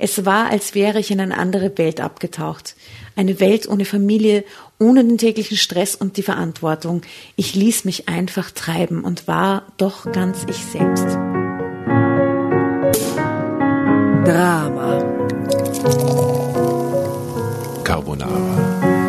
Es 0.00 0.24
war, 0.24 0.48
als 0.50 0.76
wäre 0.76 1.00
ich 1.00 1.10
in 1.10 1.20
eine 1.20 1.36
andere 1.36 1.76
Welt 1.76 2.00
abgetaucht. 2.00 2.76
Eine 3.16 3.40
Welt 3.40 3.68
ohne 3.68 3.84
Familie, 3.84 4.44
ohne 4.78 5.04
den 5.04 5.18
täglichen 5.18 5.56
Stress 5.56 5.96
und 5.96 6.16
die 6.16 6.22
Verantwortung. 6.22 7.02
Ich 7.34 7.56
ließ 7.56 7.84
mich 7.84 8.08
einfach 8.08 8.52
treiben 8.52 9.02
und 9.02 9.26
war 9.26 9.64
doch 9.76 10.10
ganz 10.12 10.46
ich 10.48 10.58
selbst. 10.58 11.04
Drama. 14.24 15.02
Carbonara. 17.82 19.08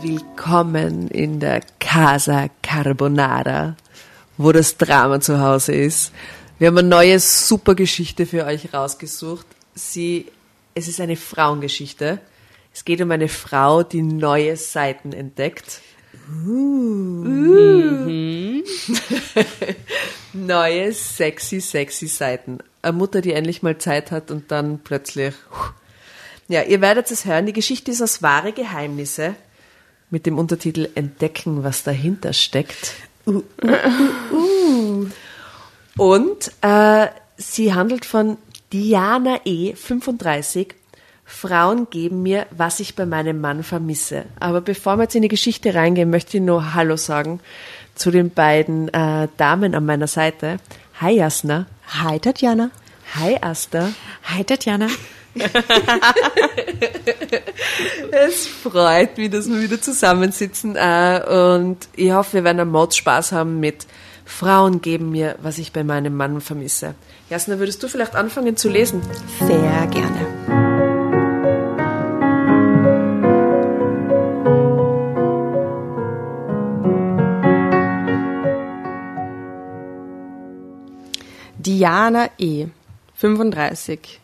Willkommen 0.00 1.08
in 1.08 1.40
der 1.40 1.62
Casa 1.80 2.46
Carbonara, 2.62 3.74
wo 4.36 4.52
das 4.52 4.76
Drama 4.76 5.20
zu 5.20 5.40
Hause 5.40 5.72
ist. 5.72 6.12
Wir 6.60 6.66
haben 6.66 6.76
eine 6.76 6.88
neue 6.88 7.18
super 7.18 7.74
Geschichte 7.74 8.26
für 8.26 8.44
euch 8.44 8.74
rausgesucht. 8.74 9.46
Sie, 9.74 10.26
es 10.74 10.88
ist 10.88 11.00
eine 11.00 11.16
Frauengeschichte. 11.16 12.20
Es 12.74 12.84
geht 12.84 13.00
um 13.00 13.10
eine 13.12 13.28
Frau, 13.28 13.82
die 13.82 14.02
neue 14.02 14.58
Seiten 14.58 15.14
entdeckt. 15.14 15.80
Uh. 16.28 17.24
Mhm. 17.24 18.62
neue, 20.34 20.92
sexy, 20.92 21.62
sexy 21.62 22.08
Seiten. 22.08 22.58
Eine 22.82 22.92
Mutter, 22.92 23.22
die 23.22 23.32
endlich 23.32 23.62
mal 23.62 23.78
Zeit 23.78 24.10
hat 24.10 24.30
und 24.30 24.50
dann 24.50 24.80
plötzlich. 24.80 25.32
Ja, 26.48 26.60
ihr 26.64 26.82
werdet 26.82 27.10
es 27.10 27.24
hören. 27.24 27.46
Die 27.46 27.54
Geschichte 27.54 27.90
ist 27.90 28.02
aus 28.02 28.20
wahre 28.20 28.52
Geheimnisse 28.52 29.34
mit 30.10 30.26
dem 30.26 30.36
Untertitel 30.36 30.90
Entdecken, 30.94 31.64
was 31.64 31.84
dahinter 31.84 32.34
steckt. 32.34 32.92
Uh, 33.26 33.44
uh, 33.62 34.34
uh, 34.34 35.06
Und 36.00 36.50
äh, 36.62 37.08
sie 37.36 37.74
handelt 37.74 38.06
von 38.06 38.38
Diana 38.72 39.40
E. 39.44 39.74
35. 39.74 40.68
Frauen 41.26 41.88
geben 41.90 42.22
mir, 42.22 42.46
was 42.52 42.80
ich 42.80 42.96
bei 42.96 43.04
meinem 43.04 43.38
Mann 43.42 43.62
vermisse. 43.62 44.24
Aber 44.40 44.62
bevor 44.62 44.96
wir 44.96 45.02
jetzt 45.02 45.14
in 45.14 45.20
die 45.20 45.28
Geschichte 45.28 45.74
reingehen, 45.74 46.08
möchte 46.08 46.38
ich 46.38 46.42
nur 46.42 46.72
Hallo 46.72 46.96
sagen 46.96 47.40
zu 47.94 48.10
den 48.10 48.30
beiden 48.30 48.88
äh, 48.94 49.28
Damen 49.36 49.74
an 49.74 49.84
meiner 49.84 50.06
Seite. 50.06 50.56
Hi 51.02 51.16
Jasna. 51.16 51.66
Hi 51.98 52.18
Tatjana. 52.18 52.70
Hi 53.16 53.36
Asta. 53.42 53.90
Hi 54.24 54.42
Tatjana. 54.42 54.88
es 58.10 58.46
freut 58.46 59.18
mich, 59.18 59.28
dass 59.28 59.50
wir 59.50 59.60
wieder 59.60 59.82
zusammensitzen 59.82 60.76
äh, 60.76 61.22
und 61.28 61.76
ich 61.94 62.10
hoffe, 62.10 62.38
wir 62.38 62.44
werden 62.44 62.60
am 62.60 62.70
Mod 62.70 62.94
Spaß 62.94 63.32
haben 63.32 63.60
mit 63.60 63.86
Frauen 64.30 64.80
geben 64.80 65.10
mir, 65.10 65.36
was 65.42 65.58
ich 65.58 65.72
bei 65.72 65.84
meinem 65.84 66.16
Mann 66.16 66.40
vermisse. 66.40 66.94
Jasna, 67.28 67.58
würdest 67.58 67.82
du 67.82 67.88
vielleicht 67.88 68.14
anfangen 68.14 68.56
zu 68.56 68.68
lesen? 68.68 69.02
Sehr 69.40 69.86
gerne. 69.88 70.70
Diana 81.58 82.30
E., 82.38 82.68
35. 83.16 84.20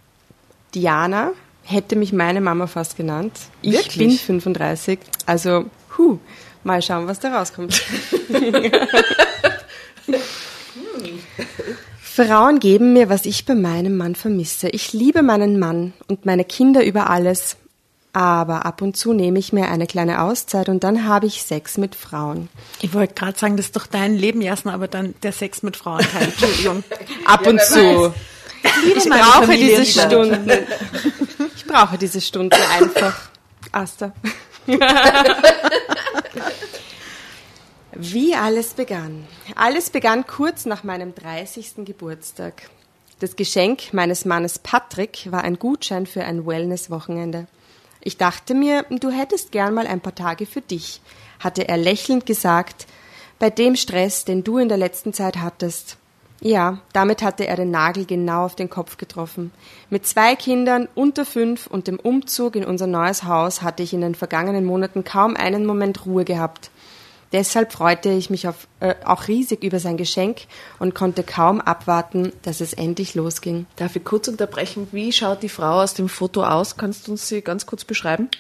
Diana 0.75 1.33
hätte 1.65 1.97
mich 1.97 2.13
meine 2.13 2.41
Mama 2.41 2.67
fast 2.67 2.97
genannt. 2.97 3.33
Ich 3.61 3.73
Wirklich? 3.73 3.99
bin 3.99 4.41
35. 4.41 5.01
Also, 5.27 5.67
hu, 5.99 6.19
mal 6.65 6.81
schauen, 6.81 7.07
was 7.07 7.21
da 7.21 7.37
rauskommt. 7.37 7.83
Frauen 12.01 12.61
geben 12.61 12.93
mir, 12.93 13.09
was 13.09 13.27
ich 13.27 13.45
bei 13.45 13.55
meinem 13.55 13.97
Mann 13.97 14.15
vermisse. 14.15 14.69
Ich 14.69 14.93
liebe 14.93 15.23
meinen 15.23 15.59
Mann 15.59 15.93
und 16.09 16.25
meine 16.25 16.45
Kinder 16.45 16.85
über 16.85 17.11
alles. 17.11 17.57
Aber 18.13 18.65
ab 18.65 18.81
und 18.81 18.97
zu 18.97 19.13
nehme 19.13 19.39
ich 19.39 19.53
mir 19.53 19.69
eine 19.69 19.87
kleine 19.87 20.23
Auszeit 20.23 20.71
und 20.71 20.83
dann 20.85 21.07
habe 21.07 21.27
ich 21.27 21.43
Sex 21.43 21.77
mit 21.77 21.95
Frauen. 21.95 22.49
Ich 22.81 22.95
wollte 22.95 23.13
gerade 23.13 23.39
sagen, 23.39 23.59
das 23.59 23.67
ist 23.67 23.77
doch 23.77 23.87
dein 23.87 24.17
Leben, 24.17 24.41
Jasna, 24.41 24.73
aber 24.73 24.89
dann 24.89 25.15
der 25.23 25.33
Sex 25.33 25.63
mit 25.63 25.77
Frauen. 25.77 26.01
Teil. 26.01 26.23
Entschuldigung. 26.29 26.83
Ab 27.27 27.47
und 27.47 27.61
zu. 27.61 28.15
Ich 28.97 29.05
meine 29.05 29.23
brauche 29.23 29.55
diese. 29.55 29.85
Stunden. 29.85 30.51
Ich 31.55 31.67
brauche 31.67 31.99
diese 31.99 32.23
Stunden 32.23 32.59
einfach. 32.81 33.29
Asta. 33.73 34.13
Wie 37.99 38.35
alles 38.35 38.75
begann. 38.75 39.27
Alles 39.55 39.89
begann 39.89 40.27
kurz 40.27 40.67
nach 40.67 40.85
meinem 40.85 41.15
30. 41.15 41.87
Geburtstag. 41.87 42.69
Das 43.21 43.37
Geschenk 43.37 43.95
meines 43.95 44.27
Mannes 44.27 44.59
Patrick 44.59 45.33
war 45.33 45.43
ein 45.45 45.59
Gutschein 45.59 46.05
für 46.05 46.23
ein 46.23 46.47
Wellness-Wochenende. 46.47 47.47
Ich 48.03 48.19
dachte 48.19 48.55
mir, 48.55 48.85
du 48.91 49.11
hättest 49.11 49.51
gern 49.51 49.73
mal 49.73 49.87
ein 49.87 50.03
paar 50.03 50.15
Tage 50.15 50.45
für 50.45 50.61
dich, 50.61 51.01
hatte 51.41 51.69
er 51.69 51.79
lächelnd 51.79 52.27
gesagt, 52.27 52.87
bei 53.39 53.49
dem 53.49 53.77
Stress, 53.77 54.27
den 54.27 54.45
du 54.45 54.59
in 54.59 54.69
der 54.69 54.79
letzten 54.79 55.15
Zeit 55.15 55.39
hattest. 55.39 55.97
Ja, 56.43 56.81
damit 56.93 57.23
hatte 57.23 57.47
er 57.47 57.57
den 57.57 57.71
Nagel 57.71 58.05
genau 58.05 58.45
auf 58.45 58.57
den 58.57 58.69
Kopf 58.69 58.99
getroffen. 58.99 59.53
Mit 59.89 60.07
zwei 60.07 60.37
Kindern 60.37 60.87
unter 60.95 61.25
fünf 61.25 61.67
und 61.67 61.89
dem 61.89 61.99
Umzug 61.99 62.57
in 62.57 62.65
unser 62.65 62.87
neues 62.87 63.25
Haus 63.25 63.63
hatte 63.63 63.83
ich 63.83 63.95
in 63.95 64.03
den 64.03 64.15
vergangenen 64.15 64.67
Monaten 64.67 65.03
kaum 65.03 65.35
einen 65.35 65.65
Moment 65.65 66.05
Ruhe 66.05 66.27
gehabt. 66.27 66.71
Deshalb 67.37 67.71
freute 67.71 68.09
ich 68.09 68.31
mich 68.31 68.49
auf, 68.49 68.67
äh, 68.81 68.95
auch 69.05 69.29
riesig 69.29 69.63
über 69.63 69.79
sein 69.79 69.99
Geschenk 69.99 70.47
und 70.79 70.95
konnte 70.95 71.23
kaum 71.23 71.61
abwarten, 71.61 72.33
dass 72.41 72.63
es 72.63 72.73
endlich 72.73 73.15
losging. 73.15 73.67
Darf 73.77 73.95
ich 73.95 74.05
kurz 74.05 74.27
unterbrechen? 74.27 74.89
Wie 74.91 75.13
schaut 75.13 75.43
die 75.43 75.51
Frau 75.51 75.83
aus 75.83 75.93
dem 75.93 76.09
Foto 76.09 76.45
aus? 76.45 76.79
Kannst 76.79 77.07
du 77.07 77.13
uns 77.13 77.29
sie 77.29 77.43
ganz 77.43 77.67
kurz 77.67 77.85
beschreiben? 77.85 78.31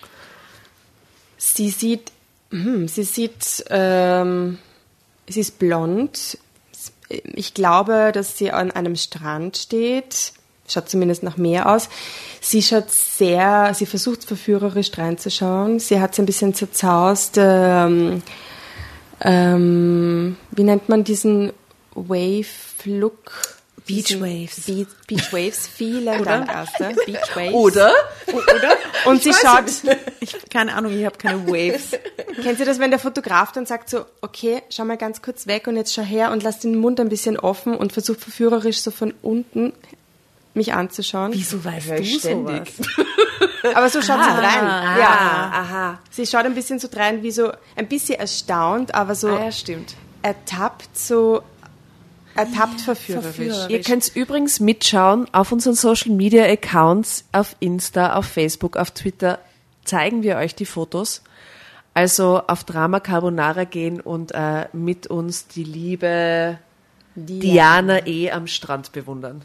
Sie 1.36 1.68
sieht, 1.68 2.10
hm, 2.50 2.88
sie 2.88 3.02
sieht, 3.02 3.66
ähm, 3.68 4.56
sie 5.28 5.40
ist 5.40 5.58
blond. 5.58 6.38
Ich 7.10 7.52
glaube, 7.52 8.12
dass 8.14 8.38
sie 8.38 8.50
an 8.50 8.70
einem 8.70 8.96
Strand 8.96 9.58
steht. 9.58 10.32
Schaut 10.68 10.88
zumindest 10.88 11.22
nach 11.22 11.36
Meer 11.36 11.70
aus. 11.70 11.90
Sie 12.40 12.62
schaut 12.62 12.90
sehr, 12.90 13.74
sie 13.74 13.84
versucht 13.84 14.24
verführerisch 14.24 14.96
reinzuschauen. 14.96 15.80
Sie 15.80 16.00
hat 16.00 16.14
so 16.14 16.22
ein 16.22 16.26
bisschen 16.26 16.54
zerzaust, 16.54 17.34
ähm, 17.36 18.22
ähm, 19.20 20.36
wie 20.50 20.64
nennt 20.64 20.88
man 20.88 21.04
diesen 21.04 21.52
Wave-Look? 21.94 23.32
Beach 23.86 24.20
Waves. 24.20 24.62
Beach, 24.66 24.88
Beach 25.06 25.32
Waves. 25.32 25.68
Vielen 25.68 26.24
Dank, 26.24 26.48
Asta. 26.48 26.90
Beach 27.06 27.36
Waves. 27.36 27.54
Oder? 27.54 27.92
Oder? 28.32 28.76
Und 29.04 29.22
sie 29.22 29.32
schaut, 29.32 29.64
Ich, 30.18 30.36
keine 30.50 30.74
Ahnung, 30.74 30.92
ich 30.98 31.04
habe 31.06 31.16
keine 31.16 31.46
Waves. 31.46 31.90
Kennt 32.42 32.58
ihr 32.58 32.66
das, 32.66 32.80
wenn 32.80 32.90
der 32.90 32.98
Fotograf 32.98 33.52
dann 33.52 33.64
sagt 33.64 33.88
so, 33.88 34.04
okay, 34.22 34.62
schau 34.70 34.84
mal 34.84 34.96
ganz 34.96 35.22
kurz 35.22 35.46
weg 35.46 35.68
und 35.68 35.76
jetzt 35.76 35.94
schau 35.94 36.02
her 36.02 36.32
und 36.32 36.42
lass 36.42 36.58
den 36.58 36.76
Mund 36.76 36.98
ein 36.98 37.08
bisschen 37.08 37.38
offen 37.38 37.76
und 37.76 37.92
versucht 37.92 38.20
verführerisch 38.20 38.80
so 38.80 38.90
von 38.90 39.14
unten 39.22 39.72
mich 40.54 40.72
anzuschauen. 40.72 41.32
Wieso 41.32 41.64
weißt 41.64 41.86
Hör 41.88 41.96
du 41.96 42.02
ich 42.02 42.18
ständig. 42.18 42.72
sowas? 42.76 43.06
Aber 43.74 43.88
so 43.88 44.00
schaut 44.02 44.22
sie 44.22 44.30
rein. 44.30 44.64
Ah, 44.66 44.98
Ja. 44.98 45.50
aha. 45.52 45.98
Sie 46.10 46.26
schaut 46.26 46.44
ein 46.44 46.54
bisschen 46.54 46.78
so 46.78 46.88
rein 46.94 47.22
wie 47.22 47.30
so, 47.30 47.52
ein 47.76 47.88
bisschen 47.88 48.18
erstaunt, 48.18 48.94
aber 48.94 49.14
so 49.14 49.28
Ah, 49.28 49.44
ja, 49.44 49.52
stimmt. 49.52 49.94
ertappt, 50.22 50.96
so 50.98 51.42
ertappt 52.34 52.80
verführerisch. 52.82 53.24
verführerisch. 53.36 53.70
Ihr 53.70 53.80
könnt 53.82 54.14
übrigens 54.14 54.60
mitschauen 54.60 55.26
auf 55.32 55.52
unseren 55.52 55.74
Social 55.74 56.12
Media 56.12 56.44
Accounts, 56.44 57.24
auf 57.32 57.56
Insta, 57.60 58.14
auf 58.14 58.26
Facebook, 58.26 58.76
auf 58.76 58.90
Twitter 58.90 59.38
zeigen 59.84 60.22
wir 60.22 60.36
euch 60.36 60.54
die 60.54 60.66
Fotos. 60.66 61.22
Also 61.94 62.42
auf 62.46 62.64
Drama 62.64 63.00
Carbonara 63.00 63.64
gehen 63.64 64.00
und 64.02 64.32
äh, 64.34 64.66
mit 64.74 65.06
uns 65.06 65.46
die 65.48 65.64
liebe 65.64 66.58
Diana 67.14 68.06
E. 68.06 68.30
am 68.30 68.46
Strand 68.46 68.92
bewundern. 68.92 69.42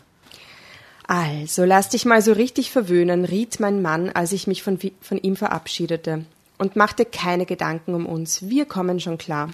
Also, 1.13 1.66
lass 1.66 1.90
dich 1.90 2.05
mal 2.05 2.22
so 2.22 2.31
richtig 2.31 2.72
verwöhnen, 2.72 3.25
riet 3.25 3.59
mein 3.59 3.81
Mann, 3.81 4.11
als 4.11 4.31
ich 4.31 4.47
mich 4.47 4.63
von, 4.63 4.79
von 5.02 5.17
ihm 5.17 5.35
verabschiedete. 5.35 6.23
Und 6.58 6.78
machte 6.78 7.03
keine 7.03 7.46
Gedanken 7.46 7.96
um 7.96 8.05
uns. 8.05 8.47
Wir 8.47 8.63
kommen 8.63 9.02
schon 9.02 9.17
klar. 9.17 9.49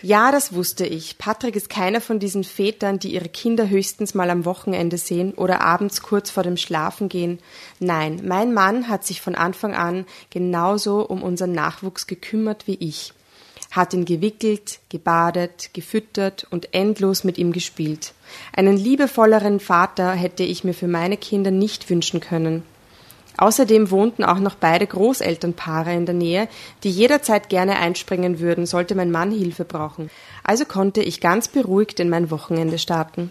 Ja, 0.00 0.32
das 0.32 0.54
wusste 0.54 0.86
ich. 0.86 1.18
Patrick 1.18 1.54
ist 1.54 1.68
keiner 1.68 2.00
von 2.00 2.18
diesen 2.18 2.44
Vätern, 2.44 2.98
die 2.98 3.12
ihre 3.12 3.28
Kinder 3.28 3.68
höchstens 3.68 4.14
mal 4.14 4.30
am 4.30 4.46
Wochenende 4.46 4.96
sehen 4.96 5.34
oder 5.34 5.60
abends 5.60 6.00
kurz 6.00 6.30
vor 6.30 6.44
dem 6.44 6.56
Schlafengehen. 6.56 7.40
Nein, 7.78 8.22
mein 8.24 8.54
Mann 8.54 8.88
hat 8.88 9.04
sich 9.04 9.20
von 9.20 9.34
Anfang 9.34 9.74
an 9.74 10.06
genauso 10.30 11.06
um 11.06 11.22
unseren 11.22 11.52
Nachwuchs 11.52 12.06
gekümmert 12.06 12.66
wie 12.66 12.76
ich. 12.76 13.12
Hat 13.70 13.94
ihn 13.94 14.04
gewickelt, 14.04 14.80
gebadet, 14.88 15.70
gefüttert 15.72 16.46
und 16.50 16.74
endlos 16.74 17.24
mit 17.24 17.38
ihm 17.38 17.52
gespielt. 17.52 18.14
Einen 18.54 18.76
liebevolleren 18.76 19.60
Vater 19.60 20.12
hätte 20.12 20.42
ich 20.42 20.64
mir 20.64 20.74
für 20.74 20.88
meine 20.88 21.16
Kinder 21.16 21.50
nicht 21.50 21.88
wünschen 21.90 22.20
können. 22.20 22.62
Außerdem 23.36 23.90
wohnten 23.90 24.22
auch 24.22 24.38
noch 24.38 24.54
beide 24.54 24.86
Großelternpaare 24.86 25.94
in 25.94 26.04
der 26.04 26.14
Nähe, 26.14 26.48
die 26.84 26.90
jederzeit 26.90 27.48
gerne 27.48 27.78
einspringen 27.78 28.38
würden, 28.38 28.66
sollte 28.66 28.94
mein 28.94 29.10
Mann 29.10 29.30
Hilfe 29.30 29.64
brauchen. 29.64 30.10
Also 30.44 30.66
konnte 30.66 31.02
ich 31.02 31.20
ganz 31.20 31.48
beruhigt 31.48 32.00
in 32.00 32.10
mein 32.10 32.30
Wochenende 32.30 32.78
starten. 32.78 33.30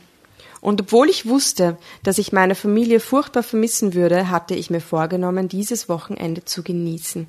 Und 0.62 0.82
obwohl 0.82 1.10
ich 1.10 1.28
wusste, 1.28 1.78
dass 2.04 2.18
ich 2.18 2.34
meine 2.34 2.56
Familie 2.56 3.00
furchtbar 3.00 3.44
vermissen 3.44 3.94
würde, 3.94 4.30
hatte 4.30 4.56
ich 4.56 4.70
mir 4.70 4.82
vorgenommen, 4.82 5.48
dieses 5.48 5.88
Wochenende 5.90 6.44
zu 6.44 6.64
genießen. 6.64 7.28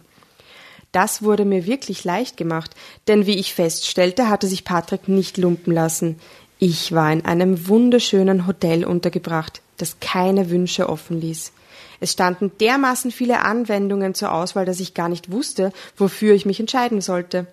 Das 0.93 1.23
wurde 1.23 1.45
mir 1.45 1.67
wirklich 1.67 2.05
leicht 2.05 2.37
gemacht, 2.37 2.73
denn 3.07 3.27
wie 3.27 3.39
ich 3.39 3.55
feststellte, 3.55 4.29
hatte 4.29 4.49
sich 4.49 4.65
Patrick 4.65 5.07
nicht 5.09 5.39
lumpen 5.39 5.73
lassen. 5.73 6.19
Ich 6.59 6.93
war 6.93 7.13
in 7.13 7.25
einem 7.25 7.69
wunderschönen 7.69 8.47
Hotel 8.47 8.85
untergebracht, 8.85 9.63
das 9.77 10.01
keine 10.01 10.51
Wünsche 10.51 10.89
offen 10.89 11.21
ließ. 11.21 11.53
Es 12.01 12.13
standen 12.13 12.51
dermaßen 12.61 13.11
viele 13.11 13.41
Anwendungen 13.41 14.15
zur 14.15 14.33
Auswahl, 14.33 14.65
dass 14.65 14.81
ich 14.81 14.95
gar 14.95 15.09
nicht 15.09 15.31
wusste, 15.31 15.73
wofür 15.97 16.35
ich 16.35 16.47
mich 16.47 16.59
entscheiden 16.59 17.01
sollte. 17.01 17.47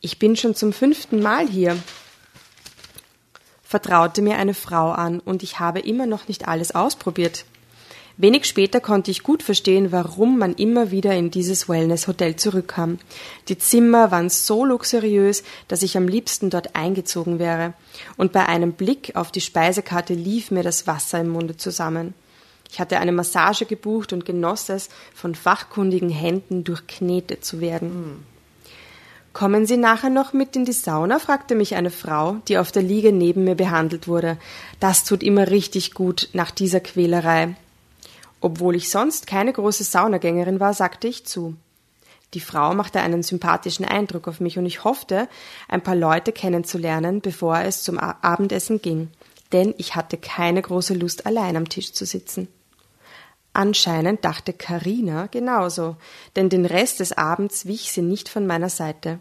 Ich 0.00 0.18
bin 0.18 0.34
schon 0.34 0.54
zum 0.54 0.72
fünften 0.72 1.22
Mal 1.22 1.46
hier, 1.46 1.76
vertraute 3.62 4.22
mir 4.22 4.36
eine 4.36 4.54
Frau 4.54 4.90
an, 4.90 5.20
und 5.20 5.42
ich 5.42 5.60
habe 5.60 5.78
immer 5.80 6.06
noch 6.06 6.26
nicht 6.26 6.48
alles 6.48 6.74
ausprobiert. 6.74 7.44
Wenig 8.22 8.44
später 8.44 8.80
konnte 8.80 9.10
ich 9.10 9.22
gut 9.22 9.42
verstehen, 9.42 9.92
warum 9.92 10.38
man 10.38 10.52
immer 10.52 10.90
wieder 10.90 11.14
in 11.14 11.30
dieses 11.30 11.70
Wellness-Hotel 11.70 12.36
zurückkam. 12.36 12.98
Die 13.48 13.56
Zimmer 13.56 14.10
waren 14.10 14.28
so 14.28 14.66
luxuriös, 14.66 15.42
dass 15.68 15.82
ich 15.82 15.96
am 15.96 16.06
liebsten 16.06 16.50
dort 16.50 16.76
eingezogen 16.76 17.38
wäre. 17.38 17.72
Und 18.18 18.32
bei 18.32 18.44
einem 18.44 18.72
Blick 18.74 19.12
auf 19.14 19.32
die 19.32 19.40
Speisekarte 19.40 20.12
lief 20.12 20.50
mir 20.50 20.62
das 20.62 20.86
Wasser 20.86 21.20
im 21.20 21.30
Munde 21.30 21.56
zusammen. 21.56 22.12
Ich 22.70 22.78
hatte 22.78 22.98
eine 22.98 23.12
Massage 23.12 23.64
gebucht 23.64 24.12
und 24.12 24.26
genoss 24.26 24.68
es, 24.68 24.90
von 25.14 25.34
fachkundigen 25.34 26.10
Händen 26.10 26.62
durchknetet 26.62 27.42
zu 27.42 27.62
werden. 27.62 28.26
Kommen 29.32 29.64
Sie 29.64 29.78
nachher 29.78 30.10
noch 30.10 30.34
mit 30.34 30.56
in 30.56 30.66
die 30.66 30.72
Sauna? 30.72 31.20
fragte 31.20 31.54
mich 31.54 31.74
eine 31.74 31.90
Frau, 31.90 32.36
die 32.48 32.58
auf 32.58 32.70
der 32.70 32.82
Liege 32.82 33.12
neben 33.14 33.44
mir 33.44 33.54
behandelt 33.54 34.08
wurde. 34.08 34.36
Das 34.78 35.04
tut 35.04 35.22
immer 35.22 35.48
richtig 35.48 35.94
gut 35.94 36.28
nach 36.34 36.50
dieser 36.50 36.80
Quälerei. 36.80 37.56
Obwohl 38.40 38.76
ich 38.76 38.88
sonst 38.88 39.26
keine 39.26 39.52
große 39.52 39.84
Saunagängerin 39.84 40.60
war, 40.60 40.74
sagte 40.74 41.08
ich 41.08 41.26
zu. 41.26 41.56
Die 42.34 42.40
Frau 42.40 42.74
machte 42.74 43.00
einen 43.00 43.22
sympathischen 43.22 43.84
Eindruck 43.84 44.28
auf 44.28 44.40
mich 44.40 44.56
und 44.56 44.66
ich 44.66 44.84
hoffte, 44.84 45.28
ein 45.68 45.82
paar 45.82 45.96
Leute 45.96 46.32
kennenzulernen, 46.32 47.20
bevor 47.20 47.58
es 47.60 47.82
zum 47.82 47.98
Abendessen 47.98 48.80
ging, 48.80 49.08
denn 49.52 49.74
ich 49.78 49.96
hatte 49.96 50.16
keine 50.16 50.62
große 50.62 50.94
Lust, 50.94 51.26
allein 51.26 51.56
am 51.56 51.68
Tisch 51.68 51.92
zu 51.92 52.06
sitzen. 52.06 52.48
Anscheinend 53.52 54.24
dachte 54.24 54.52
Karina 54.52 55.26
genauso, 55.26 55.96
denn 56.36 56.48
den 56.48 56.66
Rest 56.66 57.00
des 57.00 57.12
Abends 57.12 57.66
wich 57.66 57.90
sie 57.90 58.02
nicht 58.02 58.28
von 58.28 58.46
meiner 58.46 58.70
Seite. 58.70 59.18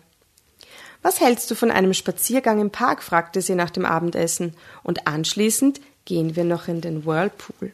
Was 1.01 1.19
hältst 1.19 1.49
du 1.49 1.55
von 1.55 1.71
einem 1.71 1.93
Spaziergang 1.93 2.59
im 2.61 2.69
Park? 2.69 3.01
fragte 3.01 3.41
sie 3.41 3.55
nach 3.55 3.71
dem 3.71 3.85
Abendessen, 3.85 4.53
und 4.83 5.07
anschließend 5.07 5.81
gehen 6.05 6.35
wir 6.35 6.43
noch 6.43 6.67
in 6.67 6.81
den 6.81 7.05
Whirlpool. 7.05 7.73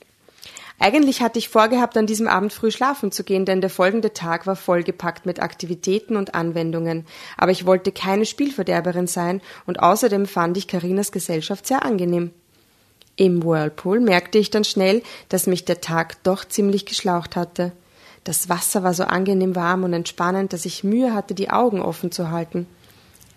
Eigentlich 0.77 1.21
hatte 1.21 1.39
ich 1.39 1.47
vorgehabt, 1.47 1.95
an 1.95 2.05
diesem 2.05 2.27
Abend 2.27 2.51
früh 2.51 2.69
schlafen 2.69 3.11
zu 3.11 3.23
gehen, 3.23 3.45
denn 3.45 3.61
der 3.61 3.69
folgende 3.69 4.13
Tag 4.13 4.45
war 4.45 4.57
vollgepackt 4.57 5.25
mit 5.25 5.41
Aktivitäten 5.41 6.17
und 6.17 6.35
Anwendungen. 6.35 7.05
Aber 7.37 7.51
ich 7.51 7.65
wollte 7.65 7.91
keine 7.91 8.25
Spielverderberin 8.25 9.07
sein 9.07 9.41
und 9.65 9.79
außerdem 9.79 10.25
fand 10.25 10.57
ich 10.57 10.67
Karinas 10.67 11.11
Gesellschaft 11.11 11.65
sehr 11.65 11.85
angenehm. 11.85 12.31
Im 13.15 13.43
Whirlpool 13.43 14.01
merkte 14.01 14.37
ich 14.37 14.49
dann 14.49 14.65
schnell, 14.65 15.01
dass 15.29 15.47
mich 15.47 15.63
der 15.63 15.79
Tag 15.79 16.21
doch 16.23 16.43
ziemlich 16.43 16.85
geschlaucht 16.85 17.37
hatte. 17.37 17.71
Das 18.25 18.49
Wasser 18.49 18.83
war 18.83 18.93
so 18.93 19.03
angenehm 19.03 19.55
warm 19.55 19.85
und 19.85 19.93
entspannend, 19.93 20.51
dass 20.51 20.65
ich 20.65 20.83
Mühe 20.83 21.13
hatte, 21.13 21.33
die 21.33 21.51
Augen 21.51 21.81
offen 21.81 22.11
zu 22.11 22.31
halten. 22.31 22.67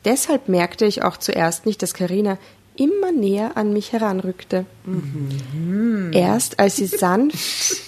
Deshalb 0.05 0.49
merkte 0.49 0.87
ich 0.87 1.03
auch 1.03 1.17
zuerst 1.17 1.67
nicht, 1.67 1.83
dass 1.83 1.95
Karina 1.95 2.39
immer 2.79 3.13
näher 3.13 3.57
an 3.57 3.73
mich 3.73 3.93
heranrückte. 3.93 4.65
Mhm. 4.85 6.11
Erst 6.13 6.59
als 6.59 6.77
sie 6.77 6.87
sanft. 6.87 7.37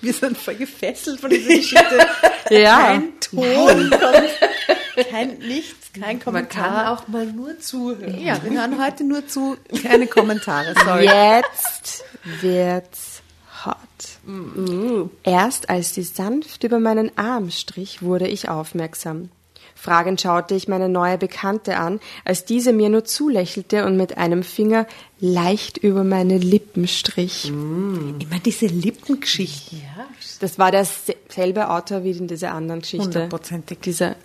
Wir 0.00 0.12
sind 0.12 0.36
voll 0.36 0.56
gefesselt 0.56 1.20
von 1.20 1.30
dieser 1.30 1.54
Geschichte. 1.54 2.06
ja. 2.50 2.78
Kein 2.86 3.20
Ton 3.20 3.90
kommt, 3.90 5.08
kein 5.10 5.38
nichts, 5.38 5.92
kein 5.92 6.20
Kommentar. 6.20 6.70
Man 6.70 6.74
kann 6.74 6.86
auch 6.86 7.08
mal 7.08 7.26
nur 7.26 7.58
zuhören. 7.58 8.20
Ja, 8.20 8.42
wir 8.42 8.58
hören 8.58 8.82
heute 8.84 9.04
nur 9.04 9.26
zu, 9.26 9.56
keine 9.82 10.06
Kommentare, 10.06 10.74
sorry. 10.84 11.04
Jetzt 11.04 12.04
wird's 12.40 13.22
hot. 13.64 15.08
Erst 15.22 15.70
als 15.70 15.94
sie 15.94 16.02
sanft 16.02 16.64
über 16.64 16.78
meinen 16.78 17.16
Arm 17.16 17.50
strich, 17.50 18.02
wurde 18.02 18.28
ich 18.28 18.48
aufmerksam. 18.48 19.30
Fragend 19.78 20.20
schaute 20.20 20.54
ich 20.54 20.68
meine 20.68 20.88
neue 20.88 21.18
Bekannte 21.18 21.76
an, 21.76 22.00
als 22.24 22.46
diese 22.46 22.72
mir 22.72 22.88
nur 22.88 23.04
zulächelte 23.04 23.84
und 23.84 23.96
mit 23.96 24.16
einem 24.16 24.42
Finger 24.42 24.86
leicht 25.20 25.76
über 25.76 26.02
meine 26.02 26.38
Lippen 26.38 26.88
strich. 26.88 27.48
Immer 27.48 28.38
diese 28.44 28.66
Lippengeschichten. 28.66 29.78
Ja. 29.78 30.06
Das 30.40 30.58
war 30.58 30.72
derselbe 30.72 31.70
Autor 31.70 32.04
wie 32.04 32.12
in 32.12 32.26
dieser 32.26 32.52
anderen 32.52 32.80
Geschichte. 32.80 33.04
Hundertprozentig. 33.04 33.80
Dieser 33.80 34.16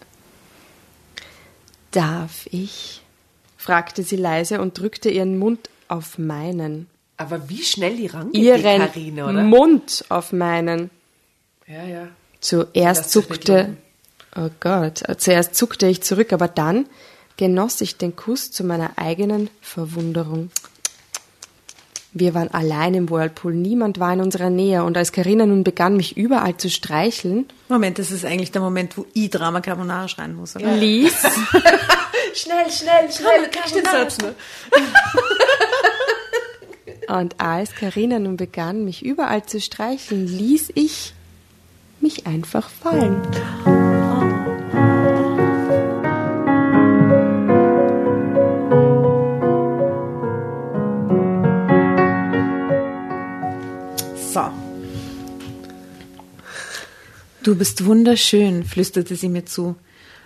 Darf 1.92 2.48
ich? 2.50 3.02
fragte 3.58 4.02
sie 4.04 4.16
leise 4.16 4.60
und 4.62 4.80
drückte 4.80 5.12
ihren 5.12 5.38
Mund 5.38 5.70
auf 5.88 6.18
meinen. 6.18 6.88
Aber 7.18 7.50
wie 7.50 7.62
schnell 7.62 7.98
die 7.98 8.08
rangeht, 8.08 8.36
die 8.36 8.46
Ihren 8.48 8.80
Karina, 8.80 9.30
oder? 9.30 9.44
Mund 9.44 10.06
auf 10.10 10.32
meinen. 10.32 10.90
ja, 11.68 11.84
ja. 11.84 12.08
Zuerst 12.40 13.12
zuckte. 13.12 13.78
Oh 14.36 14.50
Gott, 14.60 15.04
zuerst 15.18 15.56
zuckte 15.56 15.88
ich 15.88 16.02
zurück, 16.02 16.34
aber 16.34 16.48
dann 16.48 16.86
genoss 17.38 17.82
ich 17.82 17.98
den 17.98 18.16
Kuss 18.16 18.52
zu 18.52 18.64
meiner 18.64 18.92
eigenen 18.98 19.50
Verwunderung. 19.62 20.52
Wir 22.14 22.34
waren 22.34 22.54
allein 22.54 22.94
im 22.94 23.10
Whirlpool, 23.10 23.54
niemand 23.54 24.00
war 24.00 24.14
in 24.14 24.20
unserer 24.20 24.50
Nähe 24.50 24.84
und 24.84 24.98
als 24.98 25.14
Karina 25.14 25.46
nun 25.46 25.64
begann, 25.64 25.96
mich 25.96 26.18
überall 26.18 26.58
zu 26.58 26.70
streicheln, 26.70 27.46
Moment, 27.70 28.00
das 28.00 28.12
ist 28.12 28.26
eigentlich 28.26 28.52
der 28.52 28.62
Moment, 28.62 28.98
wo 28.98 29.06
ich 29.14 29.30
Drama 29.30 29.62
Carbonara 29.62 30.10
schreien 30.10 30.36
muss, 30.36 30.58
oder? 30.58 30.76
ließ, 30.76 31.14
Schnell, 32.34 32.72
schnell, 32.72 33.12
schnell. 33.12 33.50
Kannst 33.52 33.76
den 33.76 33.86
Satz 33.86 34.18
nur. 34.20 34.36
und 37.20 37.40
als 37.40 37.76
Karina 37.76 38.20
nun 38.20 38.38
begann, 38.38 38.86
mich 38.86 39.04
überall 39.04 39.46
zu 39.46 39.60
streicheln, 39.60 40.28
ließ 40.28 40.72
ich 40.76 41.14
mich 42.00 42.26
einfach 42.26 42.70
fallen. 42.70 43.22
Du 57.44 57.56
bist 57.56 57.86
wunderschön, 57.86 58.64
flüsterte 58.64 59.16
sie 59.16 59.28
mir 59.28 59.48
zu. 59.48 59.76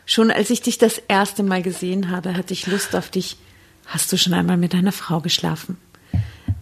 Schon 0.06 0.32
als 0.32 0.50
ich 0.50 0.62
dich 0.62 0.78
das 0.78 1.02
erste 1.08 1.44
Mal 1.44 1.62
gesehen 1.62 2.12
habe, 2.12 2.36
hatte 2.36 2.52
ich 2.52 2.68
Lust 2.68 2.94
auf 2.94 3.10
dich. 3.10 3.38
Hast 3.86 4.12
du 4.12 4.18
schon 4.18 4.34
einmal 4.34 4.58
mit 4.58 4.76
einer 4.76 4.92
Frau 4.92 5.22
geschlafen? 5.22 5.78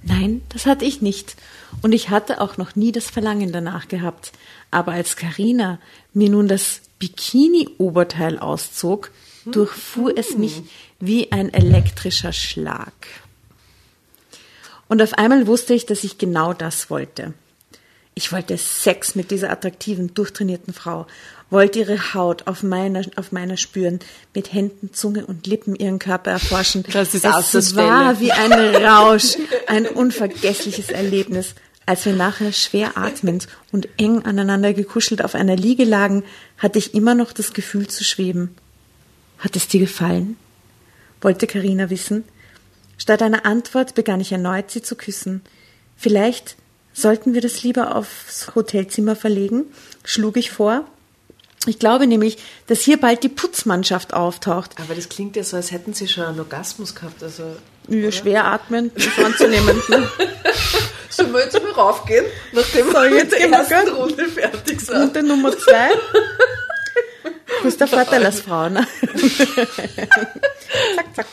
Nein, 0.04 0.44
das 0.50 0.68
hatte 0.68 0.86
ich 0.86 1.02
nicht. 1.02 1.36
Und 1.82 1.92
ich 1.92 2.12
hatte 2.12 2.40
auch 2.40 2.58
noch 2.58 2.76
nie 2.76 2.92
das 2.92 3.10
Verlangen 3.10 3.52
danach 3.52 3.88
gehabt. 3.88 4.32
Aber 4.70 4.92
als 4.92 5.16
Karina 5.16 5.80
mir 6.14 6.30
nun 6.30 6.48
das 6.48 6.82
Bikini-Oberteil 7.00 8.38
auszog, 8.38 9.10
durchfuhr 9.46 10.16
es 10.16 10.38
mich 10.38 10.62
wie 11.00 11.32
ein 11.32 11.52
elektrischer 11.52 12.32
Schlag. 12.32 12.94
Und 14.88 15.02
auf 15.02 15.16
einmal 15.16 15.48
wusste 15.48 15.74
ich, 15.74 15.88
dass 15.88 16.04
ich 16.04 16.20
genau 16.20 16.54
das 16.54 16.92
wollte. 16.92 17.34
Ich 18.16 18.32
wollte 18.32 18.58
Sex 18.58 19.16
mit 19.16 19.32
dieser 19.32 19.50
attraktiven, 19.50 20.14
durchtrainierten 20.14 20.74
Frau, 20.74 21.08
wollte 21.50 21.80
ihre 21.80 22.14
Haut 22.14 22.48
auf 22.48 22.64
meiner, 22.64 23.02
auf 23.16 23.32
meiner 23.32 23.58
spüren, 23.58 24.00
mit 24.36 24.54
Händen, 24.54 24.94
Zunge 24.94 25.26
und 25.26 25.48
Lippen 25.48 25.76
ihren 25.76 26.00
Körper 26.00 26.32
erforschen. 26.32 26.84
Das 26.92 27.14
ist 27.14 27.26
es 27.26 27.76
war 27.76 28.20
wie 28.20 28.32
ein 28.32 28.52
Rausch, 28.84 29.38
ein 29.68 29.88
unvergessliches 29.88 30.90
Erlebnis. 30.90 31.56
Als 31.86 32.06
wir 32.06 32.14
nachher 32.14 32.54
schwer 32.54 32.98
atmend 32.98 33.48
und 33.72 33.90
eng 33.98 34.24
aneinander 34.24 34.74
gekuschelt 34.74 35.24
auf 35.24 35.36
einer 35.36 35.56
Liege 35.56 35.84
lagen, 35.84 36.24
hatte 36.58 36.80
ich 36.80 36.94
immer 36.94 37.14
noch 37.14 37.34
das 37.34 37.54
Gefühl 37.54 37.88
zu 37.88 38.04
schweben. 38.04 38.56
Hat 39.40 39.56
es 39.56 39.68
dir 39.68 39.80
gefallen? 39.80 40.38
wollte 41.24 41.48
Karina 41.48 41.90
wissen. 41.90 42.26
Statt 42.98 43.22
einer 43.22 43.46
Antwort 43.46 43.96
begann 43.96 44.22
ich 44.22 44.32
erneut, 44.32 44.72
sie 44.72 44.82
zu 44.82 44.96
küssen. 44.96 45.42
Vielleicht 45.98 46.56
sollten 46.94 47.34
wir 47.34 47.42
das 47.42 47.64
lieber 47.64 47.96
aufs 47.96 48.56
Hotelzimmer 48.56 49.16
verlegen, 49.16 49.66
schlug 50.04 50.38
ich 50.38 50.52
vor. 50.52 50.86
Ich 51.66 51.80
glaube 51.80 52.08
nämlich, 52.08 52.38
dass 52.68 52.82
hier 52.82 53.00
bald 53.00 53.24
die 53.24 53.30
Putzmannschaft 53.30 54.14
auftaucht. 54.14 54.72
Aber 54.80 54.96
das 54.96 55.10
klingt 55.10 55.36
ja 55.36 55.44
so, 55.44 55.56
als 55.56 55.72
hätten 55.72 55.94
sie 55.94 56.08
schon 56.08 56.26
einen 56.26 56.40
Orgasmus 56.40 56.94
gehabt. 56.94 57.24
Also, 57.24 57.44
Übel 57.88 58.12
schwer 58.12 58.46
atmen, 58.46 58.92
das 58.96 59.26
anzunehmen. 59.26 59.82
sollen 61.10 61.34
wir 61.34 61.42
jetzt 61.42 61.62
mal 61.62 61.72
raufgehen, 61.72 62.26
nachdem 62.52 62.88
So, 62.88 62.94
wir 62.94 63.16
jetzt 63.16 63.32
mit 63.32 63.42
der 63.42 63.52
ersten? 63.52 63.90
Runde 63.90 64.28
fertig 64.28 64.82
sind? 64.82 64.96
Und 64.96 65.16
der 65.16 65.24
Nummer 65.24 65.58
zwei. 65.58 65.90
Du 67.24 67.64
bist 67.64 67.80
der 67.80 67.88
Vorteil 67.88 68.26
als 68.26 68.42
Frau, 68.42 68.70
ne? 68.70 68.86
zack, 70.96 71.16
zack. 71.16 71.28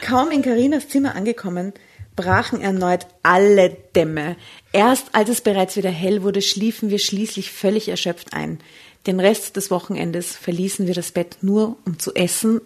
Kaum 0.00 0.30
in 0.30 0.42
Karinas 0.42 0.88
Zimmer 0.88 1.14
angekommen, 1.14 1.74
brachen 2.20 2.60
erneut 2.60 3.06
alle 3.22 3.70
Dämme. 3.96 4.36
Erst 4.72 5.14
als 5.14 5.30
es 5.30 5.40
bereits 5.40 5.76
wieder 5.76 5.90
hell 5.90 6.22
wurde, 6.22 6.42
schliefen 6.42 6.90
wir 6.90 6.98
schließlich 6.98 7.50
völlig 7.50 7.88
erschöpft 7.88 8.34
ein. 8.34 8.58
Den 9.06 9.20
Rest 9.20 9.56
des 9.56 9.70
Wochenendes 9.70 10.36
verließen 10.36 10.86
wir 10.86 10.92
das 10.92 11.12
Bett 11.12 11.38
nur, 11.40 11.76
um 11.86 11.98
zu 11.98 12.14
essen 12.14 12.60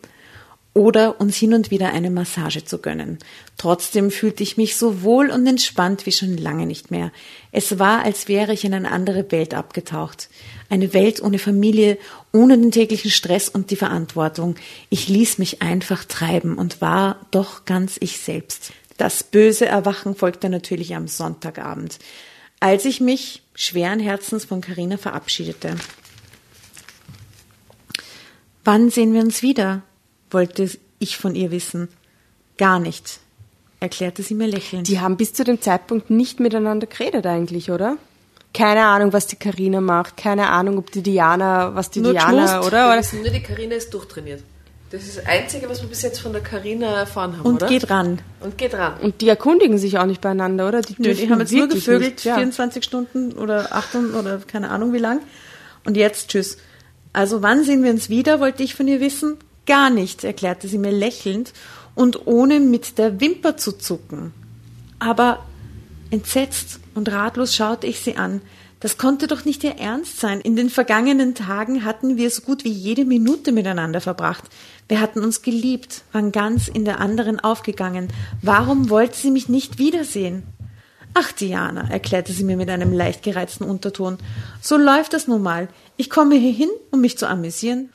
oder 0.75 1.21
uns 1.21 1.37
hin 1.37 1.55
und 1.55 1.71
wieder 1.71 1.93
eine 1.93 2.11
Massage 2.11 2.65
zu 2.65 2.79
gönnen. 2.79 3.21
Trotzdem 3.57 4.11
fühlte 4.11 4.43
ich 4.43 4.57
mich 4.57 4.75
so 4.75 5.03
wohl 5.03 5.31
und 5.31 5.47
entspannt 5.47 6.05
wie 6.05 6.11
schon 6.11 6.37
lange 6.37 6.67
nicht 6.67 6.91
mehr. 6.91 7.13
Es 7.53 7.79
war, 7.79 8.05
als 8.05 8.27
wäre 8.27 8.53
ich 8.53 8.65
in 8.65 8.75
eine 8.75 8.91
andere 8.91 9.31
Welt 9.31 9.55
abgetaucht. 9.55 10.29
Eine 10.69 10.93
Welt 10.93 11.23
ohne 11.23 11.39
Familie, 11.39 11.97
ohne 12.33 12.59
den 12.59 12.73
täglichen 12.73 13.13
Stress 13.13 13.49
und 13.49 13.71
die 13.71 13.77
Verantwortung. 13.77 14.57
Ich 14.91 15.09
ließ 15.09 15.39
mich 15.39 15.63
einfach 15.63 16.05
treiben 16.05 16.59
und 16.59 16.81
war 16.81 17.25
doch 17.31 17.65
ganz 17.65 17.97
ich 18.01 18.19
selbst. 18.19 18.73
Das 18.97 19.23
böse 19.23 19.67
Erwachen 19.67 20.15
folgte 20.15 20.49
natürlich 20.49 20.95
am 20.95 21.09
Sonntagabend, 21.09 21.99
als 22.61 22.85
ich 22.85 23.01
mich 23.01 23.43
schweren 23.55 24.01
Herzens 24.01 24.45
von 24.45 24.61
Carina 24.61 24.97
verabschiedete. 24.97 25.77
Wann 28.65 28.91
sehen 28.91 29.13
wir 29.13 29.21
uns 29.21 29.43
wieder? 29.43 29.83
wollte 30.31 30.69
ich 30.99 31.17
von 31.17 31.35
ihr 31.35 31.51
wissen. 31.51 31.89
Gar 32.59 32.81
nicht, 32.81 33.21
erklärte 33.81 34.23
sie 34.23 34.35
mir 34.35 34.49
lächelnd. 34.49 34.89
Die 34.89 35.01
haben 35.01 35.17
bis 35.17 35.33
zu 35.33 35.45
dem 35.45 35.61
Zeitpunkt 35.61 36.11
nicht 36.11 36.41
miteinander 36.41 36.87
geredet 36.87 37.27
eigentlich, 37.27 37.71
oder? 37.71 37.97
Keine 38.53 38.85
Ahnung, 38.85 39.13
was 39.13 39.27
die 39.27 39.37
Karina 39.37 39.81
macht. 39.81 40.17
Keine 40.17 40.49
Ahnung, 40.49 40.79
ob 40.79 40.93
die 40.93 41.03
Diana, 41.03 41.75
was 41.75 41.91
die 41.91 42.01
Nur 42.01 42.13
Diana, 42.13 42.61
oder? 42.61 42.63
Wir 42.63 42.67
oder? 42.67 42.99
wissen 42.99 43.23
nur, 43.23 43.31
die 43.31 43.43
Karina 43.43 43.75
ist 43.75 43.93
durchtrainiert. 43.93 44.43
Das 44.95 45.03
ist 45.03 45.17
das 45.19 45.27
Einzige, 45.27 45.69
was 45.69 45.83
wir 45.83 45.89
bis 45.89 46.03
jetzt 46.03 46.21
von 46.21 46.33
der 46.33 46.41
Karina 46.41 46.87
erfahren 47.01 47.37
haben, 47.37 47.45
und 47.45 47.57
oder? 47.57 47.67
geht 47.67 47.91
ran. 47.91 48.21
Und 48.39 48.57
geht 48.57 48.75
ran. 48.75 49.01
Und 49.01 49.23
die 49.23 49.29
erkundigen 49.29 49.77
sich 49.77 49.99
auch 49.99 50.07
nicht 50.07 50.21
beieinander, 50.21 50.69
oder? 50.69 50.83
Die, 50.83 50.95
Nö, 50.99 51.13
die 51.13 51.29
haben 51.29 51.41
jetzt 51.41 51.53
nur 51.53 51.67
gevögelt, 51.67 52.13
nicht, 52.13 52.25
ja. 52.25 52.37
24 52.37 52.85
Stunden 52.85 53.33
oder 53.33 53.75
8 53.75 53.89
Stunden 53.89 54.15
oder 54.15 54.39
keine 54.47 54.71
Ahnung 54.71 54.93
wie 54.93 54.99
lang. 54.99 55.19
Und 55.85 55.97
jetzt 55.97 56.29
tschüss. 56.29 56.59
Also 57.13 57.43
wann 57.43 57.65
sehen 57.65 57.83
wir 57.83 57.91
uns 57.91 58.09
wieder, 58.09 58.39
wollte 58.39 58.63
ich 58.63 58.77
von 58.77 58.87
ihr 58.87 59.01
wissen. 59.01 59.37
Gar 59.67 59.91
nicht, 59.91 60.23
erklärte 60.23 60.69
sie 60.69 60.79
mir 60.79 60.93
lächelnd 60.93 61.55
und 61.97 62.29
ohne 62.29 62.61
mit 62.61 62.97
der 62.97 63.21
Wimper 63.21 63.57
zu 63.57 63.73
zucken. 63.73 64.33
Aber 65.01 65.45
entsetzt 66.11 66.79
und 66.95 67.11
ratlos 67.11 67.57
schaute 67.57 67.89
ich 67.89 67.99
sie 67.99 68.17
an. 68.17 68.43
Das 68.85 68.99
konnte 68.99 69.29
doch 69.29 69.47
nicht 69.47 69.65
ihr 69.65 69.79
Ernst 69.79 70.21
sein. 70.21 70.43
In 70.43 70.57
den 70.57 70.69
vergangenen 70.69 71.35
Tagen 71.35 71.87
hatten 71.87 72.19
wir 72.19 72.29
so 72.31 72.43
gut 72.43 72.65
wie 72.65 72.71
jede 72.71 73.07
Minute 73.07 73.51
miteinander 73.51 74.03
verbracht. 74.03 74.45
Wir 74.89 75.01
hatten 75.01 75.25
uns 75.25 75.43
geliebt, 75.43 76.03
waren 76.13 76.33
ganz 76.33 76.69
in 76.69 76.85
der 76.85 77.01
anderen 77.01 77.41
aufgegangen. 77.41 78.09
Warum 78.43 78.91
wollte 78.91 79.17
sie 79.17 79.31
mich 79.31 79.49
nicht 79.49 79.79
wiedersehen? 79.79 80.43
Ach, 81.15 81.31
Diana, 81.33 81.89
erklärte 81.91 82.33
sie 82.33 82.45
mir 82.45 82.57
mit 82.57 82.69
einem 82.69 82.93
leicht 82.93 83.23
gereizten 83.23 83.65
Unterton, 83.65 84.19
so 84.61 84.77
läuft 84.77 85.13
das 85.13 85.29
nun 85.29 85.43
mal. 85.43 85.69
Ich 85.97 86.11
komme 86.11 86.35
hier 86.35 86.53
hin, 86.53 86.71
um 86.91 87.01
mich 87.01 87.17
zu 87.17 87.29
amüsieren, 87.29 87.91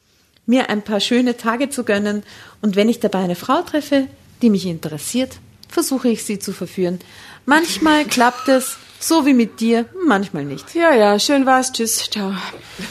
mir 0.46 0.70
ein 0.70 0.82
paar 0.82 1.02
schöne 1.02 1.36
Tage 1.36 1.70
zu 1.70 1.84
gönnen, 1.84 2.24
und 2.62 2.78
wenn 2.78 2.88
ich 2.88 3.02
dabei 3.02 3.20
eine 3.20 3.36
Frau 3.36 3.62
treffe, 3.62 4.08
die 4.42 4.50
mich 4.50 4.66
interessiert, 4.66 5.40
versuche 5.68 6.08
ich 6.08 6.24
sie 6.24 6.40
zu 6.40 6.54
verführen. 6.54 7.00
Manchmal 7.46 8.06
klappt 8.06 8.48
es, 8.48 8.78
so 9.00 9.26
wie 9.26 9.34
mit 9.34 9.60
dir, 9.60 9.86
manchmal 10.06 10.46
nicht. 10.46 10.76
Ja, 10.76 10.94
ja, 10.94 11.18
schön 11.20 11.46
war's. 11.46 11.72
Tschüss, 11.72 12.10
ciao. 12.10 12.34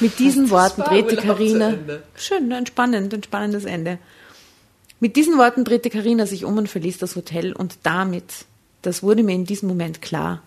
Mit 0.01 0.19
diesen 0.19 0.51
Worten 0.51 0.83
war 0.83 0.89
drehte 0.89 1.17
Karina 1.17 1.75
schön, 2.17 2.51
entspannend, 2.51 3.13
entspannendes 3.13 3.65
Ende. 3.65 3.99
Mit 5.01 5.17
diesen 5.17 5.39
Worten 5.39 5.65
drehte 5.65 5.91
Karina 5.91 6.27
sich 6.27 6.45
um 6.45 6.57
und 6.59 6.69
verließ 6.69 6.99
das 6.99 7.15
Hotel 7.15 7.53
und 7.53 7.79
damit, 7.85 8.47
das 8.83 9.03
wurde 9.03 9.23
mir 9.23 9.35
in 9.35 9.45
diesem 9.45 9.69
Moment 9.69 10.03
klar, 10.03 10.43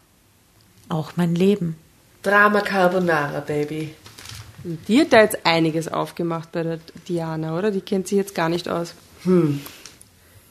auch 0.90 1.14
mein 1.16 1.36
Leben. 1.36 1.78
Drama 2.24 2.62
Carbonara, 2.62 3.40
Baby. 3.40 3.96
Die 4.88 5.02
hat 5.02 5.14
da 5.14 5.22
jetzt 5.22 5.40
einiges 5.46 5.88
aufgemacht 5.88 6.52
bei 6.52 6.64
der 6.64 6.80
Diana, 7.08 7.58
oder? 7.58 7.72
Die 7.72 7.82
kennt 7.82 8.08
sich 8.08 8.18
jetzt 8.18 8.36
gar 8.36 8.50
nicht 8.50 8.68
aus. 8.68 8.94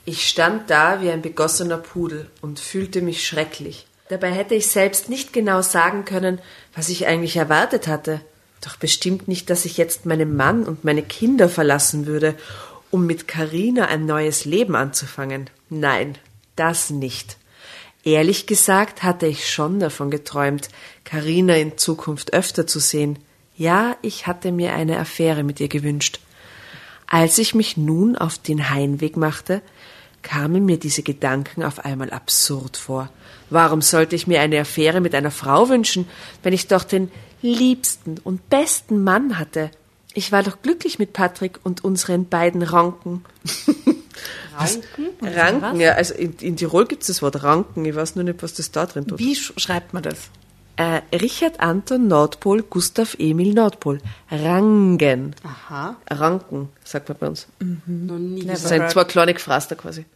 Ich 0.04 0.28
stand 0.28 0.70
da 0.70 1.02
wie 1.02 1.10
ein 1.10 1.22
begossener 1.22 1.76
Pudel 1.76 2.28
und 2.40 2.58
fühlte 2.58 3.02
mich 3.02 3.26
schrecklich. 3.26 3.86
Dabei 4.10 4.32
hätte 4.32 4.56
ich 4.56 4.66
selbst 4.66 5.08
nicht 5.08 5.32
genau 5.32 5.62
sagen 5.62 6.04
können, 6.04 6.40
was 6.74 6.88
ich 6.88 7.06
eigentlich 7.06 7.36
erwartet 7.36 7.86
hatte. 7.86 8.20
Doch 8.60 8.76
bestimmt 8.76 9.28
nicht, 9.28 9.48
dass 9.50 9.64
ich 9.64 9.76
jetzt 9.76 10.04
meinen 10.04 10.34
Mann 10.34 10.64
und 10.64 10.82
meine 10.82 11.04
Kinder 11.04 11.48
verlassen 11.48 12.06
würde, 12.06 12.34
um 12.90 13.06
mit 13.06 13.28
Karina 13.28 13.86
ein 13.86 14.06
neues 14.06 14.44
Leben 14.44 14.74
anzufangen. 14.74 15.48
Nein, 15.68 16.18
das 16.56 16.90
nicht. 16.90 17.36
Ehrlich 18.02 18.48
gesagt 18.48 19.04
hatte 19.04 19.28
ich 19.28 19.48
schon 19.48 19.78
davon 19.78 20.10
geträumt, 20.10 20.70
Karina 21.04 21.54
in 21.54 21.78
Zukunft 21.78 22.32
öfter 22.32 22.66
zu 22.66 22.80
sehen. 22.80 23.16
Ja, 23.56 23.96
ich 24.02 24.26
hatte 24.26 24.50
mir 24.50 24.74
eine 24.74 24.98
Affäre 24.98 25.44
mit 25.44 25.60
ihr 25.60 25.68
gewünscht. 25.68 26.18
Als 27.06 27.38
ich 27.38 27.54
mich 27.54 27.76
nun 27.76 28.16
auf 28.16 28.38
den 28.38 28.70
Heimweg 28.70 29.16
machte, 29.16 29.62
kamen 30.22 30.64
mir 30.64 30.78
diese 30.78 31.02
Gedanken 31.02 31.62
auf 31.62 31.84
einmal 31.84 32.10
absurd 32.10 32.76
vor. 32.76 33.10
Warum 33.48 33.82
sollte 33.82 34.16
ich 34.16 34.26
mir 34.26 34.40
eine 34.40 34.60
Affäre 34.60 35.00
mit 35.00 35.14
einer 35.14 35.30
Frau 35.30 35.68
wünschen, 35.68 36.08
wenn 36.42 36.52
ich 36.52 36.68
doch 36.68 36.84
den 36.84 37.10
liebsten 37.42 38.18
und 38.22 38.48
besten 38.48 39.02
Mann 39.02 39.38
hatte? 39.38 39.70
Ich 40.14 40.32
war 40.32 40.42
doch 40.42 40.62
glücklich 40.62 40.98
mit 40.98 41.12
Patrick 41.12 41.60
und 41.62 41.84
unseren 41.84 42.28
beiden 42.28 42.62
Ranken. 42.62 43.24
Ranken? 44.56 45.06
Ranken, 45.22 45.80
ja, 45.80 45.92
also 45.92 46.14
in, 46.14 46.34
in 46.40 46.56
Tirol 46.56 46.86
gibt 46.86 47.02
es 47.02 47.06
das 47.06 47.22
Wort 47.22 47.42
Ranken. 47.42 47.84
Ich 47.84 47.94
weiß 47.94 48.16
nur 48.16 48.24
nicht, 48.24 48.42
was 48.42 48.54
das 48.54 48.70
da 48.70 48.86
drin 48.86 49.06
tut. 49.06 49.18
Wie 49.18 49.34
sch 49.34 49.52
schreibt 49.56 49.94
man 49.94 50.02
das? 50.02 50.30
Äh, 50.80 51.02
Richard 51.14 51.60
Anton 51.60 52.08
Nordpol, 52.08 52.62
Gustav 52.62 53.14
Emil 53.18 53.52
Nordpol. 53.52 54.00
Rangen. 54.30 55.36
Aha. 55.44 55.96
Ranken, 56.08 56.70
sagt 56.82 57.10
man 57.10 57.18
bei 57.18 57.26
uns. 57.26 57.48
Noch 57.58 58.16
nie 58.16 58.46
Das 58.46 58.66
sind 58.66 58.88
zwei 58.88 59.04
kleine 59.04 59.34
Gefraster 59.34 59.76
quasi. 59.76 60.06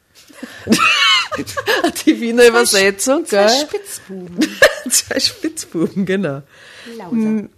Die 2.07 2.19
Wiener 2.19 2.47
Übersetzung, 2.47 3.27
gell? 3.29 3.51
Spitzbuben. 3.51 4.39
Zwei 4.89 5.21
Spitzbuben, 5.21 6.07
genau. 6.07 6.41
Hm. 7.11 7.51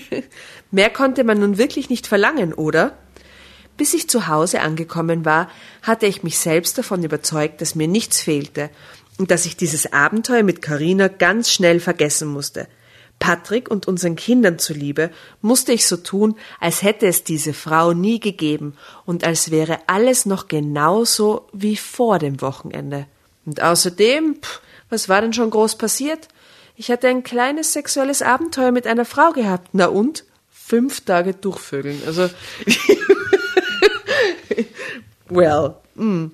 Mehr 0.70 0.88
konnte 0.88 1.24
man 1.24 1.40
nun 1.40 1.58
wirklich 1.58 1.90
nicht 1.90 2.06
verlangen, 2.06 2.54
oder? 2.54 2.96
Bis 3.76 3.92
ich 3.92 4.08
zu 4.08 4.26
Hause 4.26 4.60
angekommen 4.60 5.24
war, 5.24 5.50
hatte 5.82 6.06
ich 6.06 6.22
mich 6.22 6.38
selbst 6.38 6.78
davon 6.78 7.02
überzeugt, 7.02 7.60
dass 7.60 7.74
mir 7.74 7.88
nichts 7.88 8.20
fehlte 8.20 8.70
und 9.18 9.30
dass 9.30 9.46
ich 9.46 9.56
dieses 9.56 9.92
Abenteuer 9.92 10.42
mit 10.42 10.62
Carina 10.62 11.08
ganz 11.08 11.50
schnell 11.50 11.80
vergessen 11.80 12.28
musste. 12.28 12.68
Patrick 13.18 13.68
und 13.68 13.88
unseren 13.88 14.16
Kindern 14.16 14.58
zuliebe 14.58 15.10
musste 15.42 15.72
ich 15.72 15.86
so 15.86 15.96
tun, 15.96 16.36
als 16.60 16.82
hätte 16.82 17.06
es 17.06 17.24
diese 17.24 17.52
Frau 17.52 17.92
nie 17.92 18.20
gegeben 18.20 18.76
und 19.04 19.24
als 19.24 19.50
wäre 19.50 19.80
alles 19.88 20.24
noch 20.24 20.46
genauso 20.46 21.48
wie 21.52 21.76
vor 21.76 22.18
dem 22.18 22.40
Wochenende. 22.40 23.06
Und 23.44 23.60
außerdem, 23.60 24.36
pff, 24.40 24.60
was 24.88 25.08
war 25.08 25.20
denn 25.20 25.32
schon 25.32 25.50
groß 25.50 25.76
passiert? 25.76 26.28
Ich 26.76 26.90
hatte 26.90 27.08
ein 27.08 27.24
kleines 27.24 27.72
sexuelles 27.72 28.22
Abenteuer 28.22 28.70
mit 28.70 28.86
einer 28.86 29.04
Frau 29.04 29.32
gehabt. 29.32 29.70
Na 29.72 29.86
und? 29.86 30.24
Fünf 30.50 31.00
Tage 31.00 31.34
durchvögeln. 31.34 32.00
Also, 32.06 32.30
well. 35.28 35.74
Mm. 35.94 36.26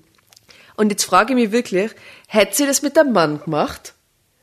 Und 0.77 0.91
jetzt 0.91 1.05
frage 1.05 1.33
ich 1.33 1.37
mich 1.37 1.53
wirklich, 1.53 1.93
hätte 2.35 2.57
sie 2.57 2.67
das 2.67 2.83
mit 2.83 2.99
einem 2.99 3.13
Mann 3.13 3.41
gemacht? 3.43 3.95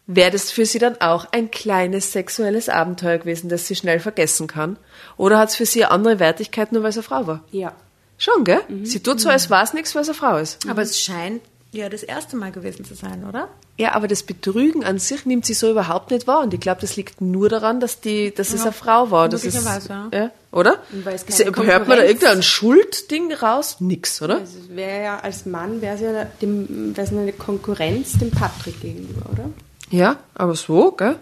Wäre 0.07 0.31
das 0.31 0.51
für 0.51 0.65
sie 0.65 0.79
dann 0.79 0.99
auch 0.99 1.27
ein 1.31 1.51
kleines 1.51 2.11
sexuelles 2.11 2.69
Abenteuer 2.69 3.19
gewesen, 3.19 3.49
das 3.49 3.67
sie 3.67 3.75
schnell 3.75 3.99
vergessen 3.99 4.47
kann? 4.47 4.77
Oder 5.15 5.37
hat 5.37 5.49
es 5.49 5.55
für 5.55 5.65
sie 5.65 5.85
eine 5.85 5.91
andere 5.91 6.19
Wertigkeit, 6.19 6.71
nur 6.71 6.83
weil 6.83 6.91
sie 6.91 6.99
eine 6.99 7.03
Frau 7.03 7.27
war? 7.27 7.43
Ja. 7.51 7.73
Schon, 8.17 8.43
gell? 8.43 8.61
Sie 8.83 9.01
tut 9.01 9.19
so, 9.19 9.29
als 9.29 9.49
war 9.49 9.63
es 9.63 9.73
nichts, 9.73 9.95
weil 9.95 10.03
sie 10.03 10.11
eine 10.11 10.19
Frau 10.19 10.37
ist. 10.37 10.67
Aber 10.69 10.81
es 10.81 10.99
scheint 10.99 11.41
ja 11.71 11.89
das 11.89 12.03
erste 12.03 12.35
Mal 12.35 12.51
gewesen 12.51 12.85
zu 12.85 12.93
sein, 12.93 13.25
oder? 13.27 13.47
Ja, 13.77 13.93
aber 13.93 14.07
das 14.07 14.23
Betrügen 14.23 14.83
an 14.83 14.99
sich 14.99 15.25
nimmt 15.25 15.45
sie 15.45 15.53
so 15.53 15.71
überhaupt 15.71 16.11
nicht 16.11 16.27
wahr. 16.27 16.41
Und 16.41 16.53
ich 16.53 16.59
glaube, 16.59 16.81
das 16.81 16.95
liegt 16.97 17.21
nur 17.21 17.49
daran, 17.49 17.79
dass, 17.79 18.01
die, 18.01 18.33
dass 18.33 18.53
es 18.53 18.61
eine 18.61 18.73
Frau 18.73 19.11
war. 19.11 19.29
Das 19.29 19.43
ist, 19.43 19.55
möglicherweise, 19.55 20.09
ja. 20.13 20.31
Oder? 20.51 20.79
Hört 21.05 21.87
man 21.87 21.97
da 21.97 22.03
irgendein 22.03 22.43
Schuldding 22.43 23.31
raus? 23.31 23.77
Nix, 23.79 24.21
oder? 24.21 24.39
Also 24.39 24.59
es 24.59 24.75
wäre 24.75 25.03
ja 25.03 25.19
als 25.19 25.45
Mann 25.45 25.81
wäre 25.81 25.95
es 25.95 26.01
ja 26.01 26.25
dem 26.41 26.93
eine 26.97 27.33
Konkurrenz 27.33 28.17
dem 28.19 28.31
Patrick 28.31 28.81
gegenüber, 28.81 29.29
oder? 29.31 29.49
Ja, 29.89 30.17
aber 30.35 30.55
so, 30.55 30.91
gell? 30.91 31.17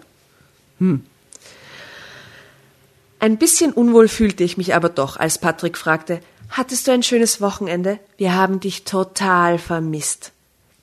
Hm. 0.80 1.06
Ein 3.20 3.38
bisschen 3.38 3.74
unwohl 3.74 4.08
fühlte 4.08 4.44
ich 4.44 4.58
mich 4.58 4.74
aber 4.74 4.90
doch, 4.90 5.18
als 5.18 5.38
Patrick 5.38 5.78
fragte, 5.78 6.22
hattest 6.50 6.88
du 6.88 6.92
ein 6.92 7.04
schönes 7.04 7.40
Wochenende? 7.40 8.00
Wir 8.18 8.34
haben 8.34 8.60
dich 8.60 8.84
total 8.84 9.60
vermisst. 9.60 10.32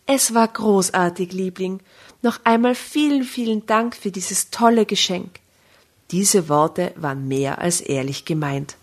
Es 0.06 0.34
war 0.34 0.46
großartig, 0.46 1.32
Liebling. 1.32 1.80
Noch 2.22 2.38
einmal 2.44 2.76
vielen, 2.76 3.24
vielen 3.24 3.66
Dank 3.66 3.96
für 3.96 4.12
dieses 4.12 4.50
tolle 4.50 4.86
Geschenk. 4.86 5.40
Diese 6.10 6.48
Worte 6.48 6.92
waren 6.96 7.26
mehr 7.26 7.60
als 7.60 7.80
ehrlich 7.80 8.24
gemeint. 8.24 8.76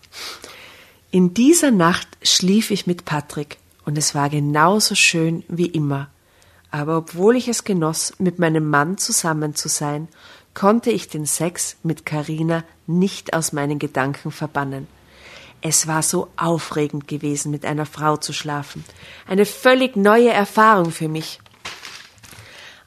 In 1.10 1.32
dieser 1.32 1.70
Nacht 1.70 2.08
schlief 2.22 2.70
ich 2.70 2.86
mit 2.86 3.04
Patrick 3.04 3.58
und 3.84 3.96
es 3.96 4.14
war 4.14 4.28
genauso 4.28 4.94
schön 4.94 5.44
wie 5.48 5.66
immer. 5.66 6.08
Aber 6.70 6.98
obwohl 6.98 7.36
ich 7.36 7.48
es 7.48 7.64
genoss, 7.64 8.14
mit 8.18 8.38
meinem 8.38 8.68
Mann 8.68 8.98
zusammen 8.98 9.54
zu 9.54 9.68
sein, 9.68 10.08
konnte 10.54 10.90
ich 10.90 11.08
den 11.08 11.24
Sex 11.24 11.76
mit 11.82 12.04
Karina 12.04 12.64
nicht 12.86 13.32
aus 13.32 13.52
meinen 13.52 13.78
Gedanken 13.78 14.30
verbannen. 14.30 14.88
Es 15.60 15.86
war 15.86 16.02
so 16.02 16.28
aufregend 16.36 17.08
gewesen, 17.08 17.50
mit 17.50 17.64
einer 17.64 17.86
Frau 17.86 18.16
zu 18.16 18.32
schlafen. 18.32 18.84
Eine 19.26 19.46
völlig 19.46 19.96
neue 19.96 20.30
Erfahrung 20.30 20.90
für 20.90 21.08
mich. 21.08 21.40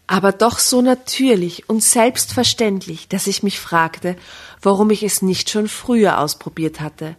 Aber 0.08 0.32
doch 0.32 0.60
so 0.60 0.82
natürlich 0.82 1.68
und 1.68 1.84
selbstverständlich, 1.84 3.10
dass 3.10 3.28
ich 3.28 3.44
mich 3.44 3.60
fragte, 3.60 4.16
warum 4.62 4.90
ich 4.90 5.04
es 5.04 5.22
nicht 5.22 5.50
schon 5.50 5.68
früher 5.68 6.20
ausprobiert 6.20 6.80
hatte. 6.80 7.18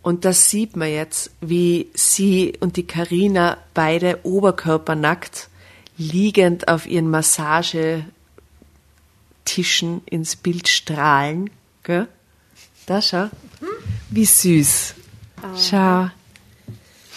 Und 0.00 0.24
das 0.24 0.48
sieht 0.50 0.74
man 0.76 0.90
jetzt, 0.90 1.30
wie 1.40 1.90
sie 1.94 2.54
und 2.60 2.76
die 2.76 2.86
Karina 2.86 3.58
beide 3.74 4.20
oberkörpernackt 4.22 5.48
liegend 5.96 6.68
auf 6.68 6.86
ihren 6.86 7.10
Massagetischen 7.10 8.12
ins 10.06 10.36
Bild 10.36 10.68
strahlen. 10.68 11.50
Gell? 11.82 12.08
Da 12.86 13.00
schau. 13.00 13.28
Wie 14.10 14.26
süß. 14.26 14.94
Schau. 15.56 16.10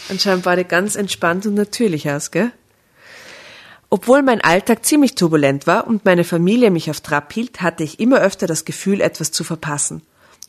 Und 0.10 0.22
schauen 0.22 0.42
beide 0.42 0.64
ganz 0.64 0.96
entspannt 0.96 1.46
und 1.46 1.56
natürlich 1.56 2.10
aus, 2.10 2.32
gell? 2.32 2.52
Obwohl 3.90 4.22
mein 4.22 4.42
Alltag 4.42 4.86
ziemlich 4.86 5.16
turbulent 5.16 5.66
war 5.66 5.88
und 5.88 6.04
meine 6.04 6.26
Familie 6.26 6.72
mich 6.72 6.90
auf 6.90 7.00
Trab 7.00 7.32
hielt, 7.32 7.62
hatte 7.62 7.84
ich 7.84 8.00
immer 8.00 8.20
öfter 8.20 8.46
das 8.46 8.66
Gefühl, 8.66 9.00
etwas 9.00 9.32
zu 9.32 9.44
verpassen. 9.44 10.02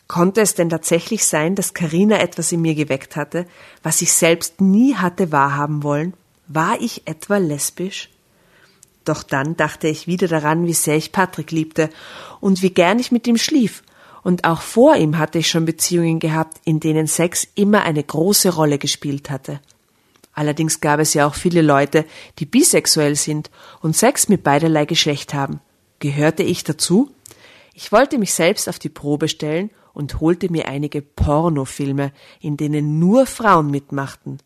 Konnte 0.08 0.40
es 0.40 0.54
denn 0.54 0.70
tatsächlich 0.70 1.24
sein, 1.26 1.54
dass 1.54 1.74
Karina 1.74 2.18
etwas 2.18 2.50
in 2.50 2.62
mir 2.62 2.74
geweckt 2.74 3.14
hatte, 3.14 3.46
was 3.82 4.02
ich 4.02 4.12
selbst 4.12 4.60
nie 4.60 4.96
hatte 4.96 5.30
wahrhaben 5.30 5.82
wollen? 5.82 6.14
War 6.48 6.80
ich 6.80 7.02
etwa 7.06 7.36
lesbisch? 7.36 8.08
Doch 9.04 9.22
dann 9.22 9.56
dachte 9.56 9.86
ich 9.86 10.06
wieder 10.06 10.26
daran, 10.26 10.66
wie 10.66 10.74
sehr 10.74 10.96
ich 10.96 11.12
Patrick 11.12 11.50
liebte 11.50 11.90
und 12.40 12.62
wie 12.62 12.70
gern 12.70 12.98
ich 12.98 13.12
mit 13.12 13.26
ihm 13.26 13.36
schlief. 13.36 13.82
Und 14.22 14.44
auch 14.44 14.62
vor 14.62 14.96
ihm 14.96 15.18
hatte 15.18 15.38
ich 15.38 15.48
schon 15.48 15.64
Beziehungen 15.64 16.18
gehabt, 16.18 16.58
in 16.64 16.80
denen 16.80 17.06
Sex 17.06 17.46
immer 17.54 17.82
eine 17.82 18.02
große 18.02 18.54
Rolle 18.54 18.78
gespielt 18.78 19.30
hatte. 19.30 19.60
Allerdings 20.38 20.80
gab 20.80 21.00
es 21.00 21.14
ja 21.14 21.26
auch 21.26 21.34
viele 21.34 21.62
Leute, 21.62 22.04
die 22.38 22.46
bisexuell 22.46 23.16
sind 23.16 23.50
und 23.80 23.96
Sex 23.96 24.28
mit 24.28 24.44
beiderlei 24.44 24.84
Geschlecht 24.84 25.34
haben. 25.34 25.58
Gehörte 25.98 26.44
ich 26.44 26.62
dazu? 26.62 27.10
Ich 27.74 27.90
wollte 27.90 28.18
mich 28.18 28.32
selbst 28.32 28.68
auf 28.68 28.78
die 28.78 28.88
Probe 28.88 29.26
stellen 29.26 29.70
und 29.94 30.20
holte 30.20 30.48
mir 30.48 30.68
einige 30.68 31.02
Pornofilme, 31.02 32.12
in 32.38 32.56
denen 32.56 33.00
nur 33.00 33.26
Frauen 33.26 33.72
mitmachten. 33.72 34.38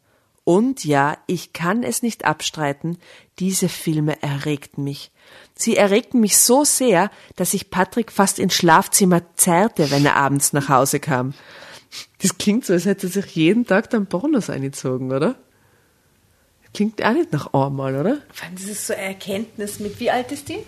Und 0.45 0.83
ja, 0.87 1.19
ich 1.27 1.53
kann 1.53 1.83
es 1.83 2.01
nicht 2.01 2.25
abstreiten, 2.25 2.97
diese 3.39 3.69
Filme 3.69 4.23
erregten 4.23 4.85
mich. 4.85 5.11
Sie 5.55 5.77
erregten 5.77 6.21
mich 6.21 6.39
so 6.39 6.65
sehr, 6.65 7.11
dass 7.37 7.53
ich 7.53 7.69
Patrick 7.69 8.11
fast 8.11 8.39
ins 8.39 8.55
Schlafzimmer 8.55 9.21
zerrte, 9.37 9.91
wenn 9.91 10.07
er 10.07 10.17
abends 10.17 10.55
nach 10.55 10.71
Hause 10.71 11.01
kam. 11.01 11.35
Das 12.23 12.39
klingt 12.39 12.65
so, 12.65 12.73
als 12.73 12.87
hätte 12.87 13.09
er 13.09 13.13
sich 13.13 13.37
jeden 13.37 13.67
Tag 13.67 13.91
dann 13.91 14.07
Pornos 14.07 14.49
eingezogen, 14.49 15.13
oder? 15.13 15.37
Klingt 16.75 17.05
auch 17.05 17.13
nicht 17.13 17.33
nach 17.33 17.53
einmal, 17.53 17.97
oder? 17.97 18.19
Das 18.55 18.65
ist 18.65 18.87
so 18.87 18.95
eine 18.95 19.03
Erkenntnis 19.03 19.79
mit, 19.79 20.01
wie 20.01 20.11
alt 20.11 20.33
ist 20.33 20.49
die? 20.49 20.59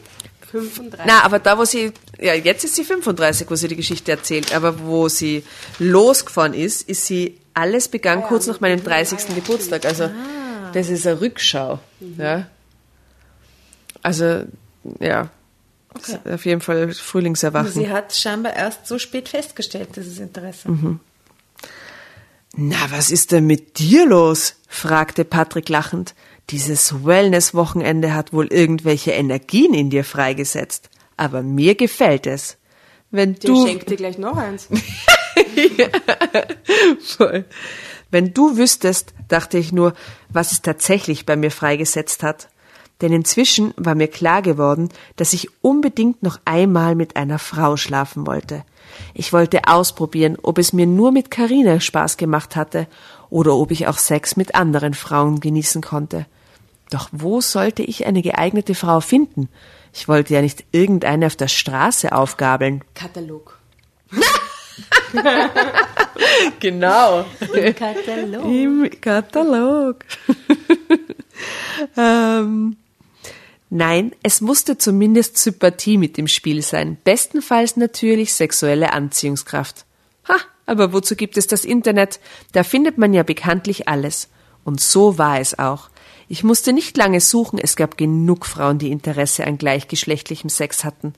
35. 0.51 1.01
Na, 1.07 1.23
aber 1.25 1.39
da, 1.39 1.59
wo 1.59 1.65
sie, 1.65 1.93
ja, 2.21 2.35
jetzt 2.35 2.65
ist 2.65 2.77
sie 2.77 2.85
35, 2.85 3.51
wo 3.51 3.55
sie 3.55 3.69
die 3.69 3.77
Geschichte 3.77 4.13
erzählt, 4.13 4.55
aber 4.55 4.81
wo 4.81 5.09
sie 5.09 5.45
losgefahren 5.79 6.55
ist, 6.55 6.89
ist 6.89 7.07
sie, 7.07 7.41
alles 7.55 7.89
begann 7.89 8.23
kurz 8.23 8.47
nach 8.47 8.61
meinem 8.61 8.83
30. 8.83 9.35
Geburtstag. 9.35 9.85
Also, 9.85 10.11
das 10.73 10.89
ist 10.91 11.07
eine 11.07 11.21
Rückschau, 11.21 11.81
ja. 12.19 12.47
Also, 14.03 14.45
ja. 15.01 15.31
Ist 15.99 16.19
Auf 16.27 16.45
jeden 16.45 16.61
Fall 16.61 16.93
Frühlingserwachen. 16.93 17.71
Sie 17.71 17.89
hat 17.89 18.13
scheinbar 18.15 18.55
erst 18.55 18.87
so 18.87 18.99
spät 18.99 19.29
festgestellt, 19.29 19.91
dieses 19.97 20.19
Interesse. 20.19 20.69
Na, 22.57 22.91
was 22.91 23.11
ist 23.11 23.33
denn 23.33 23.47
mit 23.47 23.79
dir 23.79 24.07
los? 24.07 24.57
fragte 24.69 25.25
Patrick 25.25 25.69
lachend. 25.69 26.15
Dieses 26.51 27.05
Wellness-Wochenende 27.05 28.15
hat 28.15 28.33
wohl 28.33 28.47
irgendwelche 28.47 29.13
Energien 29.13 29.75
in 29.75 29.91
dir 29.91 30.05
freigesetzt. 30.05 30.91
Aber 31.17 31.43
mir 31.43 31.75
gefällt 31.75 32.27
es. 32.27 32.59
Wenn 33.11 33.35
Der 33.35 33.51
du, 33.51 33.67
schenkt 33.67 33.91
dir 33.91 33.97
gleich 33.97 34.19
noch 34.19 34.37
eins. 34.37 34.69
Voll. 37.01 37.45
Wenn 38.11 38.35
du 38.35 38.57
wüsstest, 38.57 39.15
dachte 39.29 39.59
ich 39.59 39.73
nur, 39.73 39.95
was 40.29 40.53
es 40.53 40.63
tatsächlich 40.63 41.27
bei 41.27 41.37
mir 41.37 41.51
freigesetzt 41.51 42.23
hat. 42.23 42.49
Denn 43.01 43.13
inzwischen 43.13 43.75
war 43.77 43.95
mir 43.95 44.09
klar 44.09 44.43
geworden, 44.43 44.91
dass 45.17 45.33
ich 45.33 45.49
unbedingt 45.63 46.23
noch 46.23 46.39
einmal 46.45 46.95
mit 46.95 47.17
einer 47.17 47.39
Frau 47.39 47.77
schlafen 47.77 48.27
wollte. 48.27 48.65
Ich 49.15 49.33
wollte 49.33 49.67
ausprobieren, 49.67 50.37
ob 50.43 50.59
es 50.59 50.73
mir 50.73 50.87
nur 50.87 51.13
mit 51.13 51.31
Karina 51.31 51.81
Spaß 51.81 52.17
gemacht 52.17 52.57
hatte 52.57 52.87
oder 53.31 53.55
ob 53.55 53.71
ich 53.71 53.87
auch 53.87 53.99
Sex 53.99 54.37
mit 54.37 54.55
anderen 54.55 54.95
Frauen 54.95 55.41
genießen 55.41 55.83
konnte. 55.83 56.27
Doch 56.91 57.09
wo 57.13 57.41
sollte 57.41 57.83
ich 57.83 58.07
eine 58.07 58.23
geeignete 58.23 58.75
Frau 58.75 59.01
finden? 59.01 59.49
Ich 59.93 60.09
wollte 60.09 60.35
ja 60.35 60.43
nicht 60.43 60.65
irgendeine 60.73 61.27
auf 61.27 61.37
der 61.37 61.49
Straße 61.49 62.13
aufgabeln. 62.13 62.83
Katalog. 62.95 63.59
Genau. 66.61 67.25
Katalog. 67.77 68.45
Im 68.45 68.91
Katalog. 69.01 70.05
ähm, 71.97 72.77
nein, 73.71 74.13
es 74.23 74.41
musste 74.41 74.79
zumindest 74.79 75.39
Sympathie 75.39 75.99
mit 75.99 76.19
im 76.19 76.29
Spiel 76.29 76.63
sein. 76.63 76.97
Bestenfalls 77.05 77.77
natürlich 77.77 78.35
sexuelle 78.35 78.93
Anziehungskraft. 78.93 79.85
Ha, 80.29 80.37
aber 80.67 80.93
wozu 80.93 81.17
gibt 81.17 81.37
es 81.37 81.47
das 81.47 81.65
Internet? 81.65 82.21
Da 82.53 82.63
findet 82.63 82.99
man 82.99 83.13
ja 83.13 83.23
bekanntlich 83.23 83.89
alles. 83.89 84.29
Und 84.65 84.81
so 84.81 85.19
war 85.19 85.41
es 85.41 85.59
auch. 85.59 85.91
Ich 86.29 86.43
musste 86.43 86.73
nicht 86.73 86.97
lange 86.97 87.21
suchen, 87.21 87.59
es 87.59 87.77
gab 87.77 87.99
genug 87.99 88.47
Frauen, 88.47 88.79
die 88.79 88.91
Interesse 88.91 89.47
an 89.47 89.59
gleichgeschlechtlichem 89.59 90.49
Sex 90.49 90.85
hatten. 90.85 91.13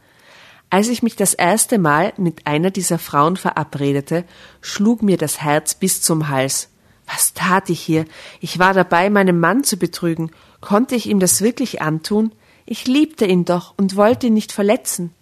Als 0.69 0.89
ich 0.89 1.03
mich 1.03 1.15
das 1.15 1.33
erste 1.33 1.79
Mal 1.79 2.13
mit 2.17 2.47
einer 2.47 2.73
dieser 2.73 2.99
Frauen 2.99 3.37
verabredete, 3.37 4.25
schlug 4.61 5.03
mir 5.03 5.17
das 5.17 5.41
Herz 5.41 5.75
bis 5.75 6.03
zum 6.03 6.29
Hals. 6.29 6.71
Was 7.07 7.35
tat 7.35 7.71
ich 7.71 7.81
hier? 7.81 8.05
Ich 8.41 8.59
war 8.59 8.75
dabei, 8.75 9.11
meinen 9.11 9.39
Mann 9.39 9.63
zu 9.63 9.77
betrügen. 9.77 10.33
Konnte 10.61 10.95
ich 10.95 11.07
ihm 11.07 11.21
das 11.21 11.41
wirklich 11.43 11.83
antun? 11.83 12.33
Ich 12.65 12.87
liebte 12.87 13.27
ihn 13.27 13.45
doch 13.45 13.75
und 13.77 13.97
wollte 13.97 14.27
ihn 14.29 14.35
nicht 14.35 14.53
verletzen. 14.53 15.13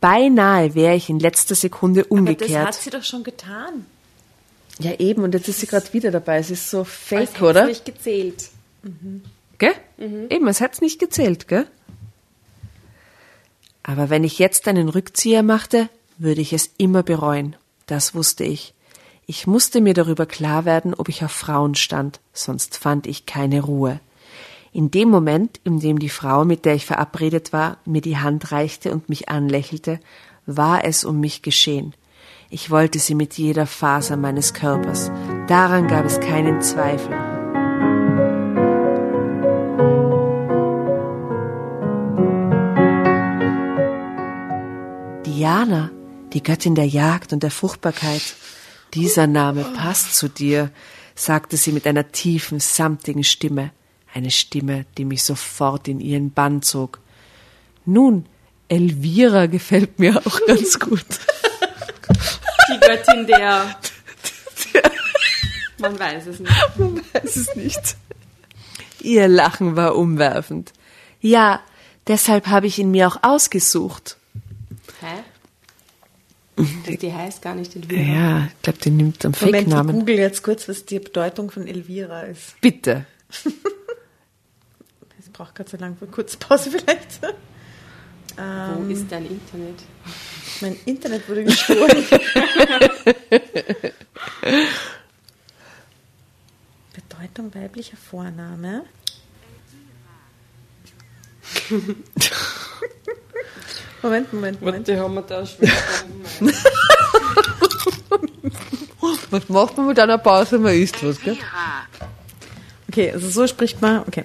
Beinahe 0.00 0.74
wäre 0.74 0.94
ich 0.96 1.08
in 1.08 1.18
letzter 1.18 1.54
Sekunde 1.54 2.00
Aber 2.02 2.08
das 2.10 2.18
umgekehrt. 2.18 2.66
hat 2.66 2.74
sie 2.74 2.90
doch 2.90 3.02
schon 3.04 3.24
getan. 3.24 3.86
ja, 4.78 4.92
eben, 4.98 5.22
und 5.22 5.32
jetzt 5.34 5.48
ist 5.48 5.60
sie 5.60 5.66
gerade 5.66 5.90
wieder 5.92 6.10
dabei. 6.10 6.38
Es 6.38 6.50
ist 6.50 6.68
so 6.68 6.84
fake, 6.84 7.40
Als 7.40 7.42
oder? 7.42 7.66
nicht 7.66 7.84
gezählt. 7.86 8.50
Gell? 9.58 9.72
Eben, 9.98 10.46
es 10.48 10.60
hat's 10.60 10.80
nicht 10.82 10.98
gezählt, 10.98 11.48
gell? 11.48 11.66
Aber 13.82 14.10
wenn 14.10 14.24
ich 14.24 14.38
jetzt 14.38 14.66
einen 14.68 14.88
Rückzieher 14.88 15.42
machte, 15.42 15.88
würde 16.18 16.40
ich 16.40 16.52
es 16.52 16.70
immer 16.76 17.02
bereuen. 17.02 17.56
Das 17.86 18.14
wusste 18.14 18.44
ich. 18.44 18.74
Ich 19.26 19.46
musste 19.46 19.80
mir 19.80 19.94
darüber 19.94 20.26
klar 20.26 20.64
werden, 20.64 20.92
ob 20.94 21.08
ich 21.08 21.24
auf 21.24 21.32
Frauen 21.32 21.74
stand, 21.74 22.20
sonst 22.34 22.76
fand 22.76 23.06
ich 23.06 23.24
keine 23.26 23.62
Ruhe. 23.62 24.00
In 24.76 24.90
dem 24.90 25.08
Moment, 25.08 25.60
in 25.62 25.78
dem 25.78 26.00
die 26.00 26.08
Frau, 26.08 26.44
mit 26.44 26.64
der 26.64 26.74
ich 26.74 26.84
verabredet 26.84 27.52
war, 27.52 27.78
mir 27.84 28.00
die 28.00 28.16
Hand 28.16 28.50
reichte 28.50 28.90
und 28.90 29.08
mich 29.08 29.28
anlächelte, 29.28 30.00
war 30.46 30.84
es 30.84 31.04
um 31.04 31.20
mich 31.20 31.42
geschehen. 31.42 31.94
Ich 32.50 32.72
wollte 32.72 32.98
sie 32.98 33.14
mit 33.14 33.38
jeder 33.38 33.68
Faser 33.68 34.16
meines 34.16 34.52
Körpers. 34.52 35.12
Daran 35.46 35.86
gab 35.86 36.04
es 36.04 36.18
keinen 36.18 36.60
Zweifel. 36.60 37.12
Diana, 45.24 45.92
die 46.32 46.42
Göttin 46.42 46.74
der 46.74 46.88
Jagd 46.88 47.32
und 47.32 47.44
der 47.44 47.52
Fruchtbarkeit. 47.52 48.34
Dieser 48.92 49.28
Name 49.28 49.64
passt 49.76 50.16
zu 50.16 50.26
dir, 50.26 50.72
sagte 51.14 51.56
sie 51.56 51.70
mit 51.70 51.86
einer 51.86 52.10
tiefen, 52.10 52.58
samtigen 52.58 53.22
Stimme, 53.22 53.70
eine 54.14 54.30
Stimme, 54.30 54.86
die 54.96 55.04
mich 55.04 55.22
sofort 55.24 55.88
in 55.88 56.00
ihren 56.00 56.30
Bann 56.30 56.62
zog. 56.62 57.00
Nun, 57.84 58.26
Elvira 58.68 59.46
gefällt 59.46 59.98
mir 59.98 60.22
auch 60.24 60.40
ganz 60.46 60.78
gut. 60.78 61.04
Die 62.72 62.80
Göttin 62.80 63.26
der. 63.26 63.76
Man 65.78 65.98
weiß 65.98 66.26
es 66.28 66.38
nicht. 66.38 66.52
weiß 67.12 67.36
es 67.36 67.54
nicht. 67.56 67.96
Ihr 69.00 69.28
Lachen 69.28 69.76
war 69.76 69.96
umwerfend. 69.96 70.72
Ja, 71.20 71.60
deshalb 72.06 72.46
habe 72.46 72.66
ich 72.68 72.78
ihn 72.78 72.90
mir 72.90 73.08
auch 73.08 73.18
ausgesucht. 73.22 74.16
Hä? 75.00 75.24
Die 76.96 77.12
heißt 77.12 77.42
gar 77.42 77.54
nicht 77.56 77.74
Elvira. 77.74 78.00
Ja, 78.00 78.44
ich 78.46 78.62
glaube, 78.62 78.78
den 78.78 78.96
nimmt 78.96 79.24
einen 79.24 79.34
Moment, 79.38 79.54
ich 79.56 79.62
Fake-Namen. 79.64 79.98
google 79.98 80.16
jetzt 80.16 80.42
kurz, 80.44 80.68
was 80.68 80.84
die 80.86 81.00
Bedeutung 81.00 81.50
von 81.50 81.66
Elvira 81.66 82.22
ist. 82.22 82.58
Bitte. 82.60 83.04
Es 85.34 85.38
braucht 85.38 85.56
Gott 85.56 85.68
sei 85.68 85.78
Dank 85.78 86.00
eine 86.00 86.08
kurze 86.12 86.36
Pause 86.36 86.70
vielleicht. 86.78 87.20
Wo 88.36 88.84
ist 88.88 89.10
dein 89.10 89.26
Internet? 89.26 89.82
Mein 90.60 90.76
Internet 90.84 91.28
wurde 91.28 91.42
gestohlen. 91.42 92.06
Bedeutung 96.94 97.52
weiblicher 97.52 97.96
Vorname. 97.96 98.84
Moment, 104.02 104.32
Moment, 104.32 104.62
Moment. 104.62 104.86
Die 104.86 104.96
haben 104.96 105.14
wir 105.14 105.22
da 105.22 105.44
schwer 105.44 105.72
Was 109.30 109.48
macht 109.48 109.76
man 109.76 109.88
mit 109.88 109.98
einer 109.98 110.18
Pause, 110.18 110.52
wenn 110.52 110.62
man 110.62 110.74
isst 110.74 111.02
was, 111.04 111.20
gell? 111.20 111.36
Okay, 112.94 113.10
also 113.10 113.28
so 113.28 113.48
spricht 113.48 113.82
man. 113.82 114.04
Okay. 114.06 114.22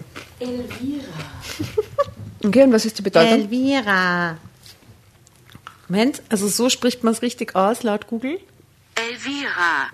Okay, 2.43 2.63
und 2.63 2.71
was 2.71 2.85
ist 2.85 2.99
die 2.99 3.01
Bedeutung? 3.01 3.39
Elvira. 3.39 4.37
Moment, 5.87 6.21
also 6.29 6.47
so 6.47 6.69
spricht 6.69 7.03
man 7.03 7.13
es 7.13 7.23
richtig 7.23 7.55
aus, 7.55 7.81
laut 7.81 8.05
Google. 8.05 8.39
Elvira. 8.93 9.89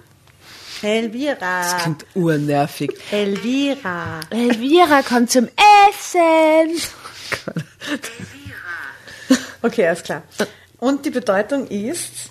Elvira. 0.81 1.79
Klingt 1.79 2.05
urnervig. 2.15 2.91
Elvira. 3.11 4.19
Elvira 4.29 5.03
kommt 5.03 5.31
zum 5.31 5.47
Essen. 5.47 6.81
Okay, 9.61 9.87
alles 9.87 10.03
klar. 10.03 10.21
Und 10.77 11.05
die 11.07 11.09
Bedeutung 11.09 11.67
ist, 11.67 12.29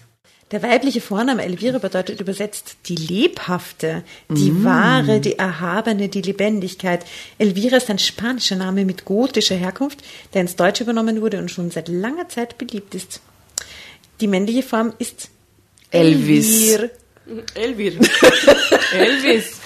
der 0.54 0.62
weibliche 0.62 1.00
Vorname 1.00 1.42
Elvira 1.44 1.78
bedeutet 1.78 2.20
übersetzt 2.20 2.76
die 2.86 2.94
lebhafte, 2.94 4.04
die 4.30 4.64
wahre, 4.64 5.20
die 5.20 5.38
erhabene, 5.38 6.08
die 6.08 6.22
Lebendigkeit. 6.22 7.04
Elvira 7.38 7.76
ist 7.76 7.90
ein 7.90 7.98
spanischer 7.98 8.56
Name 8.56 8.84
mit 8.84 9.04
gotischer 9.04 9.56
Herkunft, 9.56 9.98
der 10.32 10.42
ins 10.42 10.56
Deutsche 10.56 10.84
übernommen 10.84 11.20
wurde 11.20 11.38
und 11.38 11.50
schon 11.50 11.70
seit 11.70 11.88
langer 11.88 12.28
Zeit 12.28 12.56
beliebt 12.56 12.94
ist. 12.94 13.20
Die 14.20 14.28
männliche 14.28 14.62
Form 14.62 14.92
ist 14.98 15.28
Elvis. 15.90 16.70
Elvir. 16.72 16.90
Elvir. 17.54 17.92
Elvis. 18.92 19.60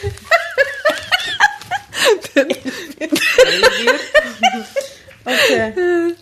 Okay. 5.25 6.15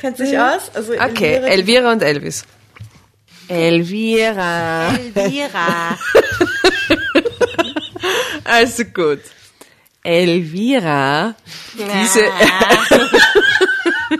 Kennt 0.00 0.16
sich 0.16 0.38
aus? 0.38 0.70
Also 0.74 0.92
Okay, 0.94 1.36
Elvira- 1.36 1.46
Elvira 1.48 1.92
und 1.92 2.02
Elvis. 2.02 2.44
Elvira. 3.48 4.94
Elvira. 5.14 5.98
Also 8.44 8.84
gut. 8.84 9.20
Elvira, 10.02 11.34
diese, 11.74 12.22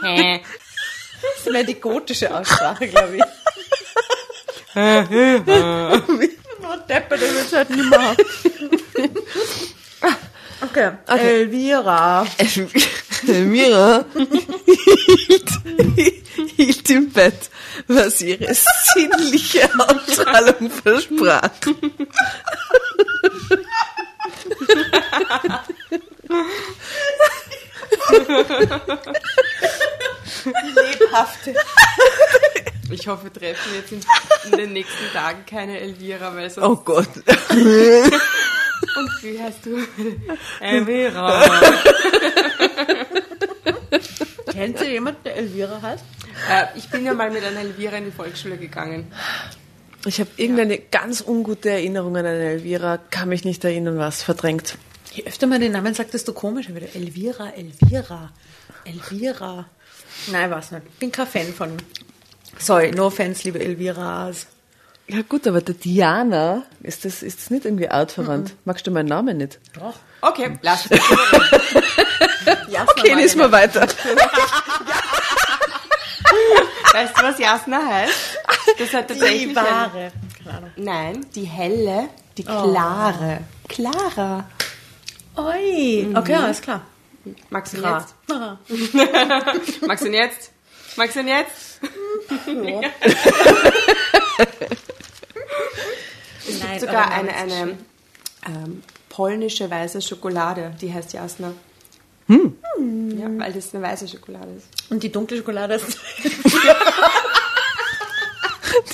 Das 0.03 0.41
ist 1.39 1.51
mehr 1.51 1.65
die 1.65 1.81
gotische 1.81 2.35
Aussprache, 2.35 2.89
glaube 2.89 3.17
ich. 3.17 3.23
Oh, 4.75 5.05
Deppe, 6.87 7.17
der 7.17 7.35
wird 7.35 7.53
halt 7.53 7.71
nicht 7.71 7.89
mehr. 7.89 8.15
Okay. 10.61 10.91
Elvira. 11.07 12.27
Elvira 12.37 12.87
hielt, 13.27 15.51
hielt 16.57 16.91
im 16.91 17.11
Bett, 17.11 17.51
was 17.87 18.23
ihre 18.23 18.55
sinnliche 18.95 19.69
Ausstrahlung 19.79 20.71
versprach. 20.71 21.51
Lebhafte. 30.75 31.55
Ich 32.91 33.07
hoffe, 33.07 33.25
wir 33.25 33.33
treffen 33.33 33.75
jetzt 33.75 33.93
in, 33.93 34.01
in 34.51 34.59
den 34.59 34.73
nächsten 34.73 35.13
Tagen 35.13 35.45
keine 35.45 35.79
Elvira, 35.79 36.35
weil 36.35 36.49
sonst... 36.49 36.67
Oh 36.67 36.77
Gott. 36.77 37.09
Und 38.99 39.11
wie 39.23 39.41
heißt 39.41 39.65
du? 39.65 39.79
Elvira. 40.61 41.43
Kennt 44.53 44.81
ihr 44.81 44.91
jemanden, 44.91 45.23
der 45.25 45.37
Elvira 45.37 45.81
heißt? 45.81 46.05
äh, 46.51 46.67
ich 46.77 46.89
bin 46.89 47.05
ja 47.05 47.15
mal 47.15 47.31
mit 47.31 47.45
einer 47.45 47.61
Elvira 47.61 47.97
in 47.97 48.07
die 48.07 48.11
Volksschule 48.11 48.57
gegangen. 48.57 49.13
Ich 50.07 50.21
habe 50.21 50.31
irgendeine 50.37 50.79
ganz 50.79 51.23
ungute 51.27 51.71
Erinnerung 51.71 52.17
an 52.17 52.27
eine 52.27 52.51
Elvira, 52.51 52.99
kann 52.99 53.29
mich 53.29 53.45
nicht 53.45 53.65
erinnern, 53.65 53.99
was 53.99 54.23
verdrängt. 54.23 54.77
Je 55.13 55.25
öfter 55.25 55.47
man 55.47 55.61
den 55.61 55.73
Namen 55.73 55.95
sagt, 55.95 56.15
desto 56.15 56.33
komischer 56.33 56.75
wieder. 56.75 56.95
Elvira, 56.95 57.51
Elvira, 57.51 58.31
Elvira. 58.85 59.67
Nein, 60.31 60.51
weiß 60.51 60.73
nicht. 60.73 60.99
Bin 60.99 61.13
kein 61.13 61.27
Fan 61.27 61.53
von. 61.53 61.77
Sorry, 62.59 62.91
no 62.91 63.07
offense, 63.07 63.45
liebe 63.45 63.61
Elviras. 63.61 64.47
Ja 65.11 65.23
gut, 65.27 65.47
aber 65.47 65.63
der 65.63 65.75
Diana, 65.75 66.65
ist 66.83 67.05
das, 67.07 67.23
ist 67.23 67.39
das 67.41 67.49
nicht 67.51 67.65
irgendwie 67.65 67.89
artverwandt? 67.89 68.55
Magst 68.67 68.87
du 68.87 68.91
meinen 68.91 69.09
Namen 69.09 69.39
nicht? 69.39 69.59
Doch. 69.73 69.95
Okay, 70.21 70.59
lass 70.61 70.85
es. 70.91 71.01
Ja, 72.69 72.85
Okay, 72.87 73.15
lies 73.15 73.35
mal 73.35 73.51
weiter. 73.51 73.87
Weißt 76.93 77.17
du, 77.19 77.23
was 77.23 77.39
Jasna 77.39 77.81
heißt? 77.87 78.39
Das 78.79 78.93
hat 78.93 79.09
tatsächlich... 79.09 79.49
Die 79.49 79.57
wahre. 79.57 80.13
Keine 80.45 80.73
nein, 80.77 81.25
die 81.35 81.45
helle, 81.45 82.09
die 82.37 82.45
klare. 82.45 83.41
Clara. 83.69 84.45
Oi. 85.37 86.09
Okay, 86.15 86.35
alles 86.35 86.61
klar. 86.61 86.83
Magst 87.51 87.75
du 87.75 87.79
ihn 87.79 87.85
jetzt? 87.85 88.15
Magst 89.87 90.03
du 90.05 90.09
ihn 90.09 90.15
jetzt? 90.15 90.51
Magst 90.97 91.17
du 91.17 91.21
ihn 91.21 91.29
jetzt? 91.29 91.79
Es 96.49 96.61
gibt 96.61 96.81
sogar 96.81 97.11
eine, 97.11 97.35
eine 97.35 97.79
ähm, 98.47 98.83
polnische 99.09 99.71
weiße 99.71 100.01
Schokolade, 100.01 100.75
die 100.81 100.93
heißt 100.93 101.13
Jasna. 101.13 101.53
Hm. 102.27 102.57
Ja, 103.19 103.27
weil 103.39 103.53
das 103.53 103.75
eine 103.75 103.83
weiße 103.85 104.07
Schokolade 104.07 104.53
ist. 104.57 104.69
Und 104.91 105.03
die 105.03 105.11
dunkle 105.11 105.39
Schokolade 105.39 105.75
ist. 105.75 105.99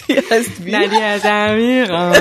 Die 0.09 0.16
heißt 0.16 0.64
wie? 0.64 0.70
Nein, 0.70 0.90
die 0.90 0.96
heißt 0.96 1.24
Amira. 1.24 2.12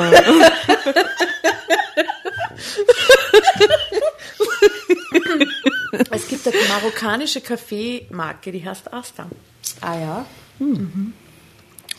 Es 6.12 6.28
gibt 6.28 6.48
eine 6.48 6.68
marokkanische 6.70 7.42
Kaffeemarke, 7.42 8.52
die 8.52 8.66
heißt 8.66 8.92
Asta. 8.94 9.28
Ah 9.82 10.00
ja? 10.00 10.26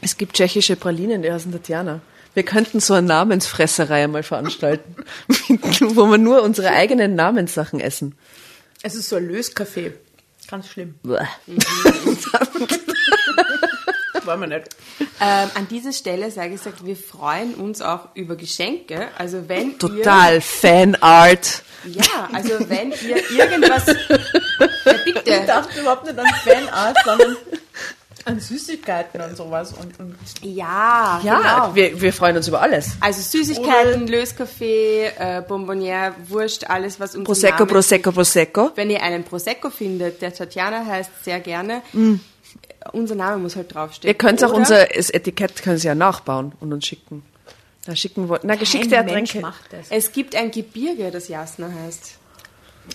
Es 0.00 0.16
gibt 0.16 0.34
tschechische 0.34 0.76
Pralinen, 0.76 1.22
die 1.22 1.30
heißen 1.30 1.52
Tatjana. 1.52 2.00
Wir 2.34 2.42
könnten 2.42 2.80
so 2.80 2.94
eine 2.94 3.06
Namensfresserei 3.06 4.06
mal 4.08 4.22
veranstalten, 4.22 4.96
wo 5.80 6.06
wir 6.06 6.18
nur 6.18 6.42
unsere 6.42 6.70
eigenen 6.70 7.14
Namenssachen 7.14 7.80
essen. 7.80 8.16
Es 8.82 8.94
ist 8.94 9.08
so 9.08 9.16
ein 9.16 9.26
Löskaffee. 9.28 9.92
Ganz 10.48 10.68
schlimm. 10.68 10.96
Bäh. 11.02 11.24
Wollen 14.24 14.40
wir 14.40 14.46
nicht. 14.46 14.68
Ähm, 15.20 15.50
an 15.54 15.68
dieser 15.68 15.92
Stelle 15.92 16.30
sage 16.30 16.54
ich, 16.54 16.60
sag, 16.60 16.84
wir 16.84 16.96
freuen 16.96 17.54
uns 17.54 17.82
auch 17.82 18.08
über 18.14 18.36
Geschenke. 18.36 19.08
Also 19.18 19.48
wenn 19.48 19.78
Total 19.78 20.40
Fanart. 20.40 21.62
ihr, 21.84 21.92
ja, 21.92 22.28
also 22.32 22.68
wenn 22.68 22.90
ihr 22.92 23.30
irgendwas, 23.30 23.86
ja, 23.86 23.94
Ich 25.06 25.14
bitte, 25.14 25.44
dachte 25.46 25.80
überhaupt 25.80 26.04
nicht 26.04 26.18
an 26.18 26.26
Fanart, 26.42 26.96
sondern 27.04 27.36
an 28.24 28.40
Süßigkeiten 28.40 29.20
und 29.20 29.36
sowas. 29.36 29.72
Und, 29.72 29.98
und 30.00 30.16
ja, 30.42 31.20
Ja, 31.22 31.38
genau. 31.38 31.74
wir, 31.74 32.00
wir 32.00 32.12
freuen 32.12 32.36
uns 32.36 32.48
über 32.48 32.60
alles. 32.62 32.92
Also 33.00 33.20
Süßigkeiten, 33.20 34.06
Löskaffee, 34.06 35.06
äh, 35.18 35.42
Bonbonniere, 35.46 36.14
Wurst, 36.28 36.68
alles 36.70 36.98
was 37.00 37.14
uns 37.14 37.24
Prosecco, 37.24 37.66
Prosecco, 37.66 38.12
Prosecco. 38.12 38.70
Wenn 38.74 38.90
ihr 38.90 39.02
einen 39.02 39.24
Prosecco 39.24 39.70
findet, 39.70 40.22
der 40.22 40.32
Tatjana 40.32 40.84
heißt, 40.86 41.10
sehr 41.24 41.40
gerne. 41.40 41.82
Unser 42.92 43.14
Name 43.14 43.38
muss 43.42 43.56
halt 43.56 43.74
draufstehen. 43.74 44.10
Ihr 44.12 44.18
könnt 44.18 44.42
auch 44.44 44.52
unser 44.52 44.86
das 44.86 45.10
Etikett 45.10 45.62
können 45.62 45.78
Sie 45.78 45.86
ja 45.88 45.94
nachbauen 45.94 46.52
und 46.60 46.72
uns 46.72 46.86
schicken. 46.86 47.22
Da 47.86 47.94
schicken 47.94 48.30
wir, 48.30 48.40
na, 48.42 48.54
geschickte 48.54 48.96
Ertränke. 48.96 49.40
macht 49.40 49.70
das. 49.72 49.86
Es 49.90 50.12
gibt 50.12 50.34
ein 50.34 50.50
Gebirge, 50.50 51.10
das 51.10 51.28
Jasna 51.28 51.68
heißt. 51.84 52.14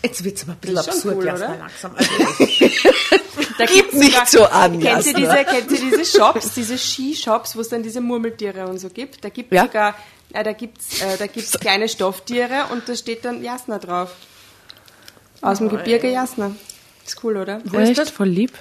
Jetzt 0.03 0.23
wird 0.23 0.37
es 0.37 0.43
aber 0.43 0.53
ein 0.53 0.57
bisschen 0.59 0.77
absurd, 0.77 1.15
cool, 1.17 1.25
Jasna, 1.25 1.45
oder? 1.47 1.57
langsam. 1.57 1.91
Also, 1.95 2.11
Da 3.59 3.65
Gib 3.65 3.75
gibt's 3.91 3.93
nicht 3.97 4.11
sogar- 4.13 4.25
so 4.27 4.45
an, 4.45 4.79
Kennt 4.79 5.05
ihr, 5.05 5.13
diese, 5.13 5.43
kennt 5.45 5.71
ihr 5.71 5.79
diese 5.91 6.05
Shops, 6.17 6.53
diese 6.55 6.77
Skishops, 6.77 7.55
wo 7.55 7.61
es 7.61 7.69
dann 7.69 7.83
diese 7.83 8.01
Murmeltiere 8.01 8.65
und 8.67 8.77
so 8.79 8.89
gibt? 8.89 9.23
Da 9.23 9.29
gibt 9.29 9.51
Ja. 9.53 9.63
sogar, 9.63 9.95
äh, 10.33 10.43
da 10.43 10.53
gibt's, 10.53 11.01
äh, 11.01 11.17
da 11.17 11.27
gibt's 11.27 11.59
kleine 11.59 11.89
Stofftiere 11.89 12.65
und 12.71 12.87
da 12.87 12.95
steht 12.95 13.25
dann 13.25 13.43
Jasna 13.43 13.77
drauf. 13.77 14.11
Aus 15.41 15.57
dem 15.59 15.69
Gebirge 15.69 16.09
Jasna. 16.09 16.55
Ist 17.05 17.23
cool, 17.23 17.37
oder? 17.37 17.61
Echt? 17.73 18.09
Voll 18.09 18.27
lieb. 18.29 18.51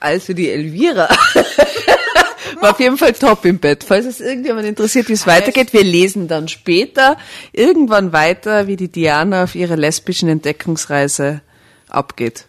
Also 0.00 0.32
die 0.32 0.50
Elvira 0.50 1.08
War 2.60 2.72
auf 2.72 2.80
jeden 2.80 2.98
Fall 2.98 3.12
top 3.12 3.44
im 3.44 3.58
Bett. 3.58 3.82
Falls 3.84 4.04
es 4.04 4.20
irgendjemand 4.20 4.66
interessiert, 4.66 5.08
wie 5.08 5.12
es 5.14 5.26
weitergeht, 5.26 5.72
wir 5.72 5.82
lesen 5.84 6.28
dann 6.28 6.48
später 6.48 7.16
irgendwann 7.52 8.12
weiter, 8.12 8.66
wie 8.66 8.76
die 8.76 8.90
Diana 8.90 9.44
auf 9.44 9.54
ihrer 9.54 9.76
lesbischen 9.76 10.28
Entdeckungsreise 10.28 11.40
abgeht. 11.88 12.44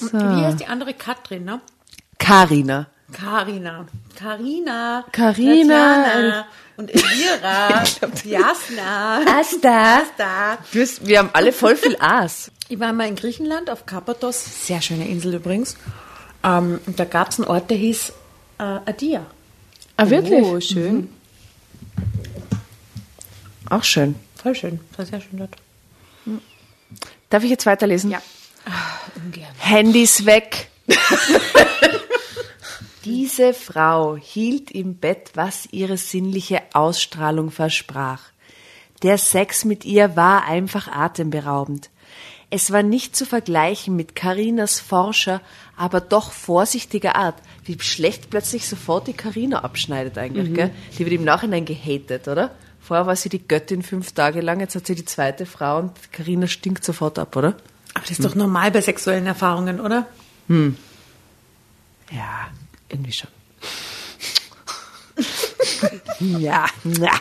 Wie 0.00 0.44
heißt 0.44 0.60
die 0.60 0.66
andere 0.66 0.94
Katrin, 0.94 1.44
ne? 1.44 1.60
Karina. 2.18 2.86
Karina. 3.12 3.86
Karina. 4.16 5.04
Tatjana 5.12 6.46
Und 6.76 6.90
Elvira. 6.94 7.82
Jasna. 8.24 9.18
Asta. 9.40 9.98
Asta. 10.02 10.58
Du 10.72 10.80
hast- 10.80 11.06
Wir 11.06 11.18
haben 11.18 11.30
alle 11.32 11.52
voll 11.52 11.76
viel 11.76 11.96
Aas. 11.98 12.50
Ich 12.68 12.78
war 12.78 12.92
mal 12.92 13.08
in 13.08 13.16
Griechenland 13.16 13.68
auf 13.68 13.84
Karpathos, 13.86 14.66
sehr 14.66 14.80
schöne 14.80 15.08
Insel 15.08 15.34
übrigens. 15.34 15.76
Ähm, 16.44 16.80
und 16.86 16.98
da 17.00 17.04
gab 17.04 17.30
es 17.30 17.38
einen 17.40 17.48
Ort, 17.48 17.68
der 17.68 17.76
hieß 17.76 18.12
äh, 18.58 18.62
Adia. 18.62 19.26
Ah, 19.96 20.08
wirklich? 20.08 20.42
Oh, 20.44 20.60
schön. 20.60 21.08
Auch 23.68 23.84
schön. 23.84 24.14
Voll 24.40 24.54
schön, 24.54 24.80
war 24.96 25.04
sehr 25.06 25.20
schön 25.20 25.38
dort. 25.38 25.54
Darf 27.28 27.44
ich 27.44 27.50
jetzt 27.50 27.66
weiterlesen? 27.66 28.10
Ja. 28.10 28.22
Ungern. 29.16 29.48
Handys 29.58 30.26
weg. 30.26 30.68
Diese 33.04 33.54
Frau 33.54 34.16
hielt 34.16 34.70
im 34.70 34.96
Bett, 34.96 35.30
was 35.34 35.66
ihre 35.70 35.96
sinnliche 35.96 36.60
Ausstrahlung 36.74 37.50
versprach. 37.50 38.20
Der 39.02 39.16
Sex 39.16 39.64
mit 39.64 39.84
ihr 39.86 40.16
war 40.16 40.44
einfach 40.44 40.88
atemberaubend. 40.88 41.88
Es 42.50 42.72
war 42.72 42.82
nicht 42.82 43.14
zu 43.14 43.24
vergleichen 43.24 43.94
mit 43.94 44.16
Karinas 44.16 44.80
forscher, 44.80 45.40
aber 45.76 46.00
doch 46.00 46.32
vorsichtiger 46.32 47.14
Art. 47.14 47.36
Wie 47.64 47.78
schlecht 47.80 48.28
plötzlich 48.28 48.66
sofort 48.66 49.06
die 49.06 49.12
Karina 49.12 49.60
abschneidet 49.60 50.18
eigentlich, 50.18 50.52
gell? 50.52 50.70
Die 50.98 51.06
wird 51.06 51.12
im 51.12 51.24
Nachhinein 51.24 51.64
gehatet, 51.64 52.26
oder? 52.26 52.50
Vorher 52.80 53.06
war 53.06 53.14
sie 53.14 53.28
die 53.28 53.46
Göttin 53.46 53.82
fünf 53.82 54.12
Tage 54.12 54.40
lang, 54.40 54.58
jetzt 54.58 54.74
hat 54.74 54.86
sie 54.86 54.96
die 54.96 55.04
zweite 55.04 55.46
Frau 55.46 55.78
und 55.78 56.12
Karina 56.12 56.48
stinkt 56.48 56.84
sofort 56.84 57.20
ab, 57.20 57.36
oder? 57.36 57.56
Aber 58.00 58.08
das 58.08 58.18
ist 58.18 58.24
doch 58.24 58.34
normal 58.34 58.70
bei 58.70 58.80
sexuellen 58.80 59.26
Erfahrungen, 59.26 59.78
oder? 59.78 60.06
Ja, 62.10 62.48
irgendwie 62.88 63.12
schon. 63.12 63.28
ja, 66.40 66.64
ja. 66.84 67.12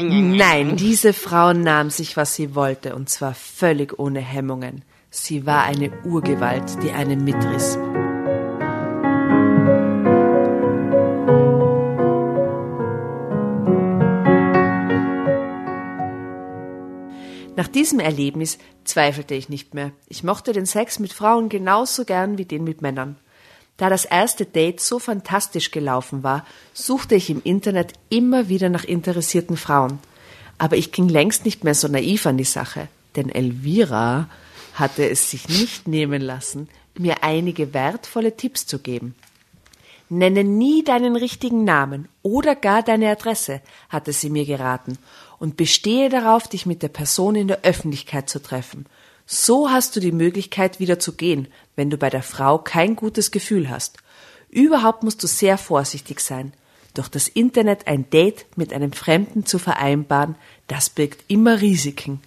Nein, 0.00 0.76
diese 0.76 1.12
Frau 1.12 1.52
nahm 1.52 1.90
sich, 1.90 2.16
was 2.16 2.34
sie 2.34 2.56
wollte, 2.56 2.96
und 2.96 3.08
zwar 3.08 3.34
völlig 3.34 3.96
ohne 3.98 4.20
Hemmungen. 4.20 4.82
Sie 5.10 5.46
war 5.46 5.62
eine 5.62 5.92
Urgewalt, 6.02 6.82
die 6.82 6.90
einen 6.90 7.22
mitriss. 7.22 7.78
Nach 17.56 17.68
diesem 17.68 18.00
Erlebnis 18.00 18.58
zweifelte 18.84 19.34
ich 19.34 19.48
nicht 19.48 19.72
mehr. 19.72 19.90
Ich 20.08 20.22
mochte 20.22 20.52
den 20.52 20.66
Sex 20.66 20.98
mit 20.98 21.14
Frauen 21.14 21.48
genauso 21.48 22.04
gern 22.04 22.36
wie 22.36 22.44
den 22.44 22.64
mit 22.64 22.82
Männern. 22.82 23.16
Da 23.78 23.88
das 23.88 24.04
erste 24.04 24.44
Date 24.44 24.80
so 24.80 24.98
fantastisch 24.98 25.70
gelaufen 25.70 26.22
war, 26.22 26.46
suchte 26.74 27.14
ich 27.14 27.30
im 27.30 27.42
Internet 27.42 27.94
immer 28.10 28.48
wieder 28.48 28.68
nach 28.68 28.84
interessierten 28.84 29.56
Frauen. 29.56 29.98
Aber 30.58 30.76
ich 30.76 30.92
ging 30.92 31.08
längst 31.08 31.44
nicht 31.46 31.64
mehr 31.64 31.74
so 31.74 31.88
naiv 31.88 32.26
an 32.26 32.38
die 32.38 32.44
Sache, 32.44 32.88
denn 33.16 33.30
Elvira 33.30 34.28
hatte 34.74 35.08
es 35.08 35.30
sich 35.30 35.48
nicht 35.48 35.88
nehmen 35.88 36.20
lassen, 36.20 36.68
mir 36.98 37.22
einige 37.22 37.72
wertvolle 37.72 38.36
Tipps 38.36 38.66
zu 38.66 38.78
geben. 38.78 39.14
Nenne 40.08 40.44
nie 40.44 40.84
deinen 40.84 41.16
richtigen 41.16 41.64
Namen 41.64 42.08
oder 42.22 42.54
gar 42.54 42.82
deine 42.82 43.10
Adresse, 43.10 43.60
hatte 43.88 44.12
sie 44.12 44.30
mir 44.30 44.46
geraten, 44.46 44.98
und 45.38 45.56
bestehe 45.56 46.08
darauf, 46.08 46.48
dich 46.48 46.66
mit 46.66 46.82
der 46.82 46.88
Person 46.88 47.34
in 47.34 47.48
der 47.48 47.62
Öffentlichkeit 47.62 48.28
zu 48.28 48.42
treffen. 48.42 48.86
So 49.26 49.70
hast 49.70 49.96
du 49.96 50.00
die 50.00 50.12
Möglichkeit, 50.12 50.78
wieder 50.78 50.98
zu 50.98 51.12
gehen, 51.12 51.48
wenn 51.74 51.90
du 51.90 51.96
bei 51.96 52.10
der 52.10 52.22
Frau 52.22 52.58
kein 52.58 52.96
gutes 52.96 53.30
Gefühl 53.30 53.68
hast. 53.68 53.98
Überhaupt 54.48 55.02
musst 55.02 55.22
du 55.22 55.26
sehr 55.26 55.58
vorsichtig 55.58 56.20
sein. 56.20 56.52
Durch 56.94 57.08
das 57.08 57.28
Internet 57.28 57.88
ein 57.88 58.08
Date 58.08 58.46
mit 58.56 58.72
einem 58.72 58.92
Fremden 58.92 59.44
zu 59.44 59.58
vereinbaren, 59.58 60.36
das 60.68 60.88
birgt 60.88 61.24
immer 61.28 61.60
Risiken. 61.60 62.20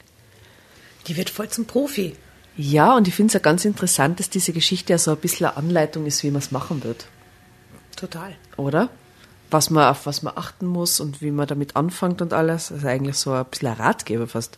Die 1.08 1.18
wird 1.18 1.30
voll 1.30 1.50
zum 1.50 1.66
Profi. 1.66 2.16
Ja, 2.56 2.96
und 2.96 3.08
ich 3.08 3.16
finde 3.16 3.28
es 3.28 3.34
ja 3.34 3.40
ganz 3.40 3.64
interessant, 3.64 4.20
dass 4.20 4.30
diese 4.30 4.52
Geschichte 4.52 4.94
ja 4.94 5.00
so 5.00 5.12
ein 5.12 5.18
bisschen 5.18 5.48
eine 5.48 5.58
Anleitung 5.58 6.06
ist, 6.06 6.24
wie 6.24 6.32
man 6.32 6.42
es 6.42 6.52
machen 6.52 6.84
wird. 6.84 7.08
Total. 7.96 8.36
oder? 8.56 8.90
Was 9.52 9.70
man, 9.70 9.90
auf 9.90 10.06
was 10.06 10.22
man 10.22 10.38
achten 10.38 10.68
muss 10.68 11.00
und 11.00 11.22
wie 11.22 11.32
man 11.32 11.48
damit 11.48 11.76
anfängt 11.76 12.22
und 12.22 12.34
alles. 12.34 12.72
Also 12.72 12.88
eigentlich 12.88 13.18
so 13.18 13.32
ein 13.34 13.46
bisschen 13.46 13.70
ein 13.70 13.74
Ratgeber 13.76 14.28
fast. 14.28 14.58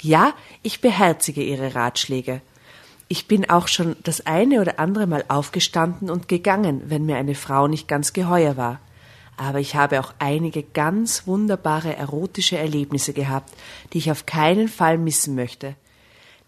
Ja, 0.00 0.34
ich 0.62 0.80
beherzige 0.80 1.42
Ihre 1.42 1.74
Ratschläge. 1.74 2.42
Ich 3.08 3.28
bin 3.28 3.48
auch 3.48 3.68
schon 3.68 3.96
das 4.02 4.26
eine 4.26 4.60
oder 4.60 4.78
andere 4.78 5.06
Mal 5.06 5.24
aufgestanden 5.28 6.10
und 6.10 6.28
gegangen, 6.28 6.82
wenn 6.86 7.04
mir 7.04 7.16
eine 7.16 7.34
Frau 7.34 7.68
nicht 7.68 7.86
ganz 7.86 8.12
geheuer 8.12 8.56
war. 8.56 8.80
Aber 9.36 9.60
ich 9.60 9.74
habe 9.74 10.00
auch 10.00 10.14
einige 10.18 10.62
ganz 10.62 11.26
wunderbare 11.26 11.96
erotische 11.96 12.58
Erlebnisse 12.58 13.12
gehabt, 13.12 13.52
die 13.92 13.98
ich 13.98 14.10
auf 14.10 14.26
keinen 14.26 14.68
Fall 14.68 14.98
missen 14.98 15.34
möchte. 15.34 15.74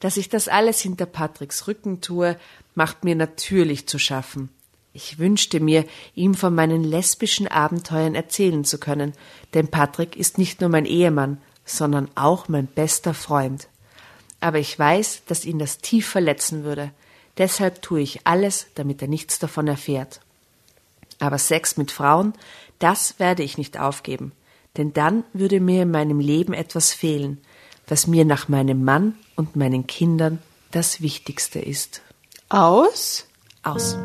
Dass 0.01 0.17
ich 0.17 0.29
das 0.29 0.49
alles 0.49 0.81
hinter 0.81 1.07
Patricks 1.07 1.67
Rücken 1.67 2.01
tue, 2.01 2.37
macht 2.75 3.05
mir 3.05 3.17
natürlich 3.17 3.89
zu 3.89 3.99
schaffen. 3.99 4.51
Ich 4.97 5.19
wünschte 5.19 5.59
mir, 5.59 5.85
ihm 6.15 6.35
von 6.35 6.55
meinen 6.55 6.85
lesbischen 6.85 7.49
Abenteuern 7.49 8.15
erzählen 8.15 8.65
zu 8.65 8.79
können, 8.79 9.13
denn 9.53 9.67
Patrick 9.67 10.15
ist 10.15 10.39
nicht 10.39 10.61
nur 10.61 10.71
mein 10.71 10.87
Ehemann, 10.87 11.39
sondern 11.65 12.09
auch 12.15 12.47
mein 12.47 12.69
bester 12.69 13.13
Freund. 13.13 13.67
Aber 14.39 14.61
ich 14.61 14.79
weiß, 14.79 15.23
dass 15.27 15.45
ihn 15.45 15.59
das 15.59 15.79
tief 15.79 16.07
verletzen 16.07 16.63
würde. 16.63 16.93
Deshalb 17.39 17.83
tue 17.83 18.03
ich 18.03 18.25
alles, 18.25 18.69
damit 18.77 19.03
er 19.03 19.09
nichts 19.09 19.41
davon 19.41 19.67
erfährt. 19.67 20.21
Aber 21.19 21.39
Sex 21.39 21.77
mit 21.77 21.91
Frauen, 21.91 22.33
das 22.79 23.19
werde 23.19 23.43
ich 23.43 23.59
nicht 23.59 23.81
aufgeben, 23.81 24.31
denn 24.77 24.93
dann 24.93 25.25
würde 25.33 25.59
mir 25.59 25.83
in 25.83 25.91
meinem 25.91 26.21
Leben 26.21 26.53
etwas 26.53 26.93
fehlen, 26.93 27.41
was 27.89 28.07
mir 28.07 28.25
nach 28.25 28.49
meinem 28.49 28.85
Mann 28.85 29.17
und 29.35 29.57
meinen 29.57 29.89
Kindern 29.89 30.41
das 30.71 31.01
Wichtigste 31.01 31.59
ist. 31.59 32.01
Aus? 32.49 33.27
Aus. 33.65 33.97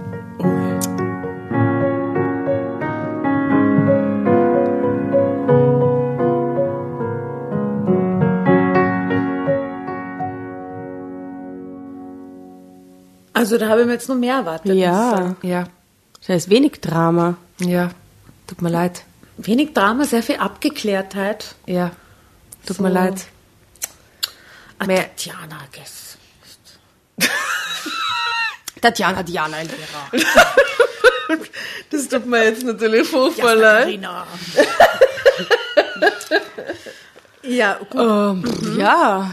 Also 13.49 13.57
da 13.57 13.67
habe 13.69 13.81
ich 13.81 13.87
mir 13.87 13.93
jetzt 13.93 14.07
noch 14.07 14.15
mehr 14.15 14.35
erwartet. 14.35 14.75
Ja. 14.75 15.09
sagen. 15.09 15.37
Ja, 15.41 15.63
Da 16.27 16.35
ist 16.35 16.51
wenig 16.51 16.81
Drama. 16.81 17.35
ja, 17.59 17.89
tut 18.45 18.61
mir 18.61 18.69
leid. 18.69 19.01
Wenig 19.37 19.73
Drama, 19.73 20.03
sehr 20.05 20.21
viel 20.21 20.35
Abgeklärtheit. 20.35 21.55
Ja, 21.65 21.89
tut 22.67 22.77
So. 22.77 22.83
mir 22.83 22.89
leid. 22.89 23.25
Ah, 24.77 24.85
Mehr- 24.85 25.09
Tatjana, 25.15 25.57
guess. 25.73 26.15
Tatjana, 28.83 29.23
Diana, 29.23 29.57
Elvira. 29.61 30.11
Das 31.89 32.07
tut 32.07 32.27
mir 32.27 32.43
jetzt 32.43 32.63
natürlich 32.63 33.07
furchtbar 33.07 33.55
Katharina. 33.55 34.27
ja, 37.43 37.79
gut. 37.89 37.99
Ähm, 37.99 38.77
Ja. 38.77 39.31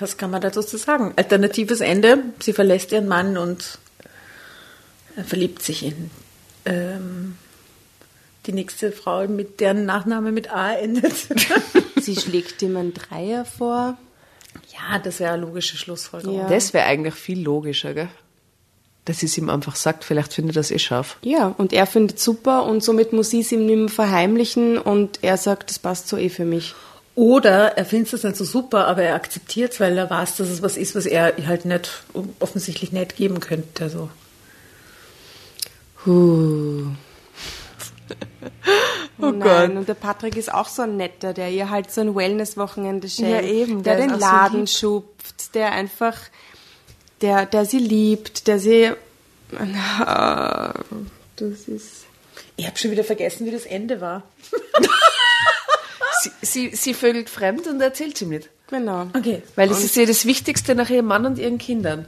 Was 0.00 0.16
kann 0.16 0.30
man 0.30 0.40
dazu 0.40 0.62
sagen? 0.62 1.12
Alternatives 1.16 1.80
Ende. 1.80 2.18
Sie 2.40 2.52
verlässt 2.52 2.92
ihren 2.92 3.08
Mann 3.08 3.36
und 3.36 3.78
er 5.16 5.24
verliebt 5.24 5.62
sich 5.62 5.84
in 5.84 6.10
ähm, 6.64 7.36
die 8.46 8.52
nächste 8.52 8.92
Frau, 8.92 9.26
mit 9.26 9.60
deren 9.60 9.84
Nachname 9.84 10.32
mit 10.32 10.52
A 10.52 10.72
endet. 10.72 11.12
Sie 12.00 12.16
schlägt 12.16 12.62
ihm 12.62 12.76
einen 12.76 12.94
Dreier 12.94 13.44
vor. 13.44 13.98
ja, 14.72 14.98
das 14.98 15.20
wäre 15.20 15.32
eine 15.32 15.42
logische 15.42 15.76
Schlussfolgerung. 15.76 16.38
Ja. 16.38 16.48
Das 16.48 16.72
wäre 16.72 16.86
eigentlich 16.86 17.14
viel 17.14 17.40
logischer, 17.42 17.94
gell? 17.94 18.08
Dass 19.04 19.20
sie 19.20 19.26
es 19.26 19.38
ihm 19.38 19.48
einfach 19.48 19.74
sagt, 19.74 20.04
vielleicht 20.04 20.34
findet 20.34 20.56
er 20.56 20.60
das 20.60 20.70
eh 20.70 20.78
scharf. 20.78 21.16
Ja, 21.22 21.54
und 21.56 21.72
er 21.72 21.86
findet 21.86 22.20
super 22.20 22.64
und 22.64 22.84
somit 22.84 23.12
muss 23.12 23.30
sie 23.30 23.40
es 23.40 23.50
ihm 23.52 23.64
nicht 23.64 23.78
mehr 23.78 23.88
verheimlichen 23.88 24.76
und 24.76 25.20
er 25.22 25.38
sagt, 25.38 25.70
das 25.70 25.78
passt 25.78 26.08
so 26.08 26.16
eh 26.18 26.28
für 26.28 26.44
mich. 26.44 26.74
Oder 27.18 27.76
er 27.76 27.84
findet 27.84 28.12
es 28.12 28.22
nicht 28.22 28.36
so 28.36 28.44
super, 28.44 28.86
aber 28.86 29.02
er 29.02 29.16
akzeptiert 29.16 29.72
es, 29.72 29.80
weil 29.80 29.98
er 29.98 30.08
weiß, 30.08 30.36
dass 30.36 30.50
es 30.50 30.62
was 30.62 30.76
ist, 30.76 30.94
was 30.94 31.04
er 31.04 31.34
halt 31.48 31.64
nicht 31.64 32.04
offensichtlich 32.38 32.92
nicht 32.92 33.16
geben 33.16 33.40
könnte. 33.40 33.82
Also. 33.82 34.08
Huh. 36.06 36.92
Oh 39.20 39.30
Nein, 39.32 39.76
und 39.78 39.88
der 39.88 39.94
Patrick 39.94 40.36
ist 40.36 40.54
auch 40.54 40.68
so 40.68 40.82
ein 40.82 40.96
netter, 40.96 41.32
der 41.34 41.50
ihr 41.50 41.70
halt 41.70 41.90
so 41.90 42.02
ein 42.02 42.14
Wellness-Wochenende 42.14 43.08
schenkt. 43.08 43.32
Ja, 43.32 43.40
eben, 43.40 43.82
der, 43.82 43.96
der 43.96 44.06
den 44.06 44.14
so 44.14 44.20
Laden 44.20 44.60
lieb. 44.60 44.68
schupft, 44.68 45.56
der 45.56 45.72
einfach, 45.72 46.16
der, 47.20 47.46
der 47.46 47.64
sie 47.64 47.78
liebt, 47.78 48.46
der 48.46 48.60
sie 48.60 48.92
Na, 49.50 50.72
das 51.34 51.66
ist. 51.66 52.04
Ich 52.56 52.64
habe 52.68 52.78
schon 52.78 52.92
wieder 52.92 53.02
vergessen, 53.02 53.44
wie 53.44 53.50
das 53.50 53.66
Ende 53.66 54.00
war. 54.00 54.22
Sie, 56.40 56.70
sie, 56.70 56.76
sie 56.76 56.94
vögelt 56.94 57.30
fremd 57.30 57.66
und 57.66 57.80
erzählt 57.80 58.20
ihm 58.22 58.30
nicht. 58.30 58.50
Genau. 58.68 59.08
Okay. 59.14 59.42
Weil 59.56 59.68
das 59.68 59.82
ist 59.82 59.96
ja 59.96 60.04
das 60.04 60.26
Wichtigste 60.26 60.74
nach 60.74 60.90
ihrem 60.90 61.06
Mann 61.06 61.26
und 61.26 61.38
ihren 61.38 61.58
Kindern, 61.58 62.06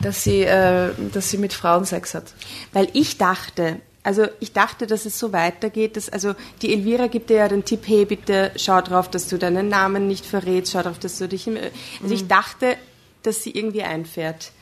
dass 0.00 0.24
sie, 0.24 0.42
äh, 0.42 0.90
dass 1.12 1.30
sie 1.30 1.38
mit 1.38 1.52
Frauen 1.52 1.84
Sex 1.84 2.14
hat. 2.14 2.34
Weil 2.72 2.88
ich 2.92 3.18
dachte, 3.18 3.80
also 4.02 4.26
ich 4.40 4.52
dachte, 4.52 4.86
dass 4.86 5.06
es 5.06 5.18
so 5.18 5.32
weitergeht, 5.32 5.96
dass, 5.96 6.08
also 6.08 6.34
die 6.60 6.72
Elvira 6.72 7.06
gibt 7.06 7.30
dir 7.30 7.36
ja 7.36 7.48
den 7.48 7.64
Tipp, 7.64 7.82
hey, 7.86 8.04
bitte 8.04 8.50
schau 8.56 8.80
drauf, 8.80 9.10
dass 9.10 9.28
du 9.28 9.38
deinen 9.38 9.68
Namen 9.68 10.06
nicht 10.06 10.26
verrätst, 10.26 10.72
schau 10.72 10.82
drauf, 10.82 10.98
dass 10.98 11.18
du 11.18 11.28
dich 11.28 11.46
im, 11.46 11.56
also 12.02 12.14
ich 12.14 12.26
dachte, 12.26 12.76
dass 13.22 13.42
sie 13.42 13.50
irgendwie 13.50 13.82
einfährt. 13.82 14.52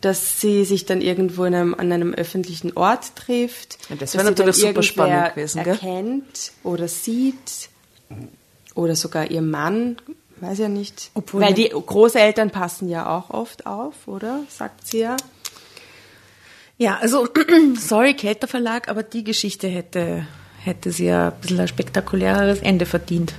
Dass 0.00 0.40
sie 0.40 0.64
sich 0.64 0.86
dann 0.86 1.02
irgendwo 1.02 1.44
in 1.44 1.54
einem, 1.54 1.74
an 1.74 1.92
einem 1.92 2.14
öffentlichen 2.14 2.74
Ort 2.76 3.16
trifft. 3.16 3.78
Ja, 3.90 3.96
das 3.96 4.14
wäre 4.14 4.24
sie 4.24 4.30
natürlich 4.30 4.56
dann 4.56 4.68
super 4.68 4.82
spannend 4.82 5.34
gewesen, 5.34 5.64
gell? 5.64 5.74
erkennt 5.74 6.52
oder 6.62 6.88
sieht. 6.88 7.68
Oder 8.80 8.96
sogar 8.96 9.30
ihr 9.30 9.42
Mann, 9.42 9.96
weiß 10.40 10.58
ja 10.58 10.68
nicht. 10.68 11.10
Obwohl- 11.12 11.42
Weil 11.42 11.52
die 11.52 11.68
Großeltern 11.68 12.50
passen 12.50 12.88
ja 12.88 13.14
auch 13.14 13.28
oft 13.28 13.66
auf, 13.66 14.08
oder? 14.08 14.40
Sagt 14.48 14.86
sie 14.86 15.00
ja. 15.00 15.16
Ja, 16.78 16.96
also, 16.96 17.28
sorry, 17.78 18.14
Kelter 18.14 18.48
Verlag, 18.48 18.88
aber 18.88 19.02
die 19.02 19.22
Geschichte 19.22 19.68
hätte, 19.68 20.26
hätte 20.64 20.92
sie 20.92 21.04
ja 21.06 21.28
ein 21.28 21.40
bisschen 21.42 21.60
ein 21.60 21.68
spektakuläreres 21.68 22.60
Ende 22.60 22.86
verdient. 22.86 23.34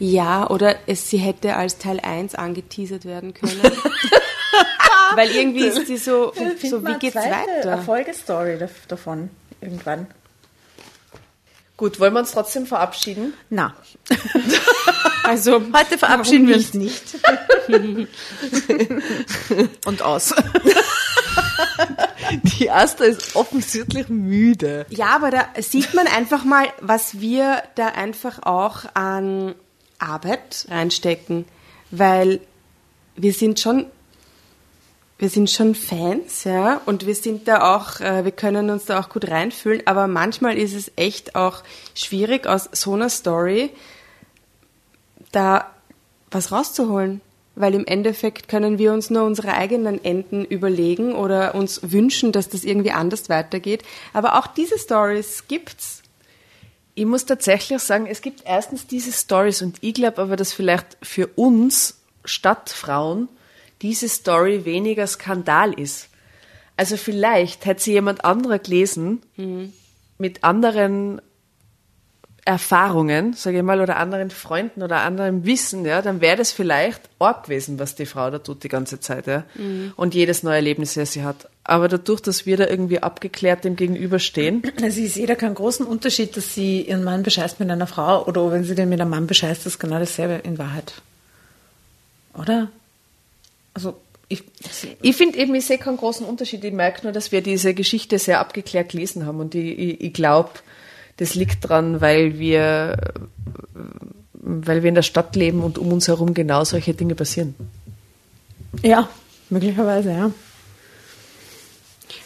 Ja, 0.00 0.50
oder 0.50 0.74
es, 0.88 1.08
sie 1.08 1.18
hätte 1.18 1.54
als 1.54 1.78
Teil 1.78 2.00
1 2.00 2.34
angeteasert 2.34 3.04
werden 3.04 3.32
können. 3.32 3.60
Weil 5.14 5.30
irgendwie 5.30 5.66
ist 5.66 5.86
sie 5.86 5.98
so, 5.98 6.32
so 6.68 6.84
wie 6.84 6.98
geht's 6.98 7.14
weiter? 7.14 7.68
Erfolgestory 7.70 8.58
davon 8.88 9.30
irgendwann. 9.60 10.08
Gut, 11.76 11.98
wollen 11.98 12.12
wir 12.12 12.20
uns 12.20 12.32
trotzdem 12.32 12.66
verabschieden? 12.66 13.34
Na, 13.50 13.74
Also, 15.24 15.62
heute 15.72 15.98
verabschieden 15.98 16.48
wir 16.48 16.56
uns 16.56 16.74
nicht. 16.74 17.16
Und 19.86 20.02
aus. 20.02 20.34
Die 22.58 22.70
Asta 22.70 23.04
ist 23.04 23.36
offensichtlich 23.36 24.08
müde. 24.08 24.86
ja, 24.90 25.10
aber 25.14 25.30
da 25.30 25.46
sieht 25.60 25.94
man 25.94 26.06
einfach 26.06 26.44
mal, 26.44 26.66
was 26.80 27.20
wir 27.20 27.62
da 27.76 27.88
einfach 27.88 28.42
auch 28.42 28.84
an 28.94 29.54
Arbeit 29.98 30.66
reinstecken. 30.70 31.44
Weil 31.90 32.40
wir 33.16 33.32
sind 33.32 33.60
schon, 33.60 33.86
wir 35.22 35.28
sind 35.28 35.48
schon 35.50 35.76
Fans, 35.76 36.42
ja, 36.42 36.80
und 36.84 37.06
wir 37.06 37.14
sind 37.14 37.46
da 37.46 37.76
auch, 37.76 38.00
äh, 38.00 38.24
wir 38.24 38.32
können 38.32 38.70
uns 38.70 38.86
da 38.86 38.98
auch 38.98 39.08
gut 39.08 39.30
reinfühlen, 39.30 39.80
aber 39.86 40.08
manchmal 40.08 40.58
ist 40.58 40.74
es 40.74 40.90
echt 40.96 41.36
auch 41.36 41.62
schwierig, 41.94 42.48
aus 42.48 42.68
so 42.72 42.94
einer 42.94 43.08
Story 43.08 43.70
da 45.30 45.70
was 46.28 46.50
rauszuholen. 46.50 47.20
Weil 47.54 47.74
im 47.74 47.86
Endeffekt 47.86 48.48
können 48.48 48.78
wir 48.78 48.92
uns 48.92 49.10
nur 49.10 49.22
unsere 49.22 49.52
eigenen 49.52 50.04
Enden 50.04 50.44
überlegen 50.44 51.14
oder 51.14 51.54
uns 51.54 51.92
wünschen, 51.92 52.32
dass 52.32 52.48
das 52.48 52.64
irgendwie 52.64 52.90
anders 52.90 53.28
weitergeht. 53.28 53.84
Aber 54.12 54.40
auch 54.40 54.48
diese 54.48 54.76
Stories 54.76 55.44
gibt's. 55.46 56.02
Ich 56.96 57.06
muss 57.06 57.26
tatsächlich 57.26 57.78
sagen, 57.78 58.06
es 58.06 58.22
gibt 58.22 58.42
erstens 58.44 58.88
diese 58.88 59.12
Stories 59.12 59.62
und 59.62 59.76
ich 59.82 59.94
glaube 59.94 60.20
aber, 60.20 60.34
dass 60.34 60.52
vielleicht 60.52 60.96
für 61.00 61.28
uns 61.36 62.00
Stadtfrauen 62.24 63.28
diese 63.82 64.08
Story 64.08 64.64
weniger 64.64 65.06
Skandal 65.06 65.72
ist. 65.72 66.08
Also 66.76 66.96
vielleicht 66.96 67.66
hätte 67.66 67.82
sie 67.82 67.92
jemand 67.92 68.24
anderer 68.24 68.58
gelesen 68.58 69.22
mit 70.18 70.44
anderen 70.44 71.20
Erfahrungen, 72.44 73.34
sage 73.34 73.58
ich 73.58 73.62
mal, 73.62 73.80
oder 73.80 73.98
anderen 73.98 74.30
Freunden 74.30 74.82
oder 74.82 75.02
anderem 75.02 75.44
Wissen, 75.44 75.84
ja, 75.84 76.02
dann 76.02 76.20
wäre 76.20 76.36
das 76.36 76.50
vielleicht 76.50 77.00
arg 77.20 77.44
gewesen, 77.44 77.78
was 77.78 77.94
die 77.94 78.06
Frau 78.06 78.30
da 78.30 78.38
tut 78.38 78.64
die 78.64 78.68
ganze 78.68 78.98
Zeit, 78.98 79.28
ja. 79.28 79.44
Und 79.96 80.14
jedes 80.14 80.42
neue 80.42 80.56
Erlebnis, 80.56 80.94
das 80.94 81.12
sie 81.12 81.22
hat. 81.22 81.48
Aber 81.62 81.86
dadurch, 81.86 82.20
dass 82.20 82.44
wir 82.44 82.56
da 82.56 82.66
irgendwie 82.66 83.00
abgeklärt 83.00 83.62
dem 83.62 83.76
gegenüberstehen, 83.76 84.62
Also 84.82 85.00
ich 85.00 85.14
sehe 85.14 85.28
da 85.28 85.36
keinen 85.36 85.54
großen 85.54 85.86
Unterschied, 85.86 86.36
dass 86.36 86.52
sie 86.52 86.82
ihren 86.82 87.04
Mann 87.04 87.22
bescheißt 87.22 87.60
mit 87.60 87.70
einer 87.70 87.86
Frau 87.86 88.26
oder 88.26 88.50
wenn 88.50 88.64
sie 88.64 88.74
den 88.74 88.88
mit 88.88 89.00
einem 89.00 89.10
Mann 89.10 89.28
bescheißt, 89.28 89.64
ist 89.66 89.78
genau 89.78 90.00
dasselbe 90.00 90.40
in 90.42 90.58
Wahrheit. 90.58 90.94
Oder? 92.34 92.70
Also 93.74 93.96
ich, 94.32 94.44
Ich 95.02 95.16
finde 95.16 95.38
eben, 95.38 95.54
ich 95.54 95.66
sehe 95.66 95.78
keinen 95.78 95.98
großen 95.98 96.24
Unterschied. 96.26 96.64
Ich 96.64 96.72
merke 96.72 97.02
nur, 97.02 97.12
dass 97.12 97.32
wir 97.32 97.42
diese 97.42 97.74
Geschichte 97.74 98.18
sehr 98.18 98.40
abgeklärt 98.40 98.90
gelesen 98.90 99.26
haben. 99.26 99.40
Und 99.40 99.54
ich, 99.54 99.78
ich, 99.78 100.00
ich 100.00 100.12
glaube, 100.14 100.50
das 101.18 101.34
liegt 101.34 101.68
dran, 101.68 102.00
weil 102.00 102.38
wir, 102.38 102.96
weil 104.32 104.82
wir 104.82 104.88
in 104.88 104.94
der 104.94 105.02
Stadt 105.02 105.36
leben 105.36 105.62
und 105.62 105.76
um 105.76 105.92
uns 105.92 106.08
herum 106.08 106.32
genau 106.32 106.64
solche 106.64 106.94
Dinge 106.94 107.14
passieren. 107.14 107.54
ja, 108.82 109.08
möglicherweise, 109.50 110.12
ja. 110.12 110.30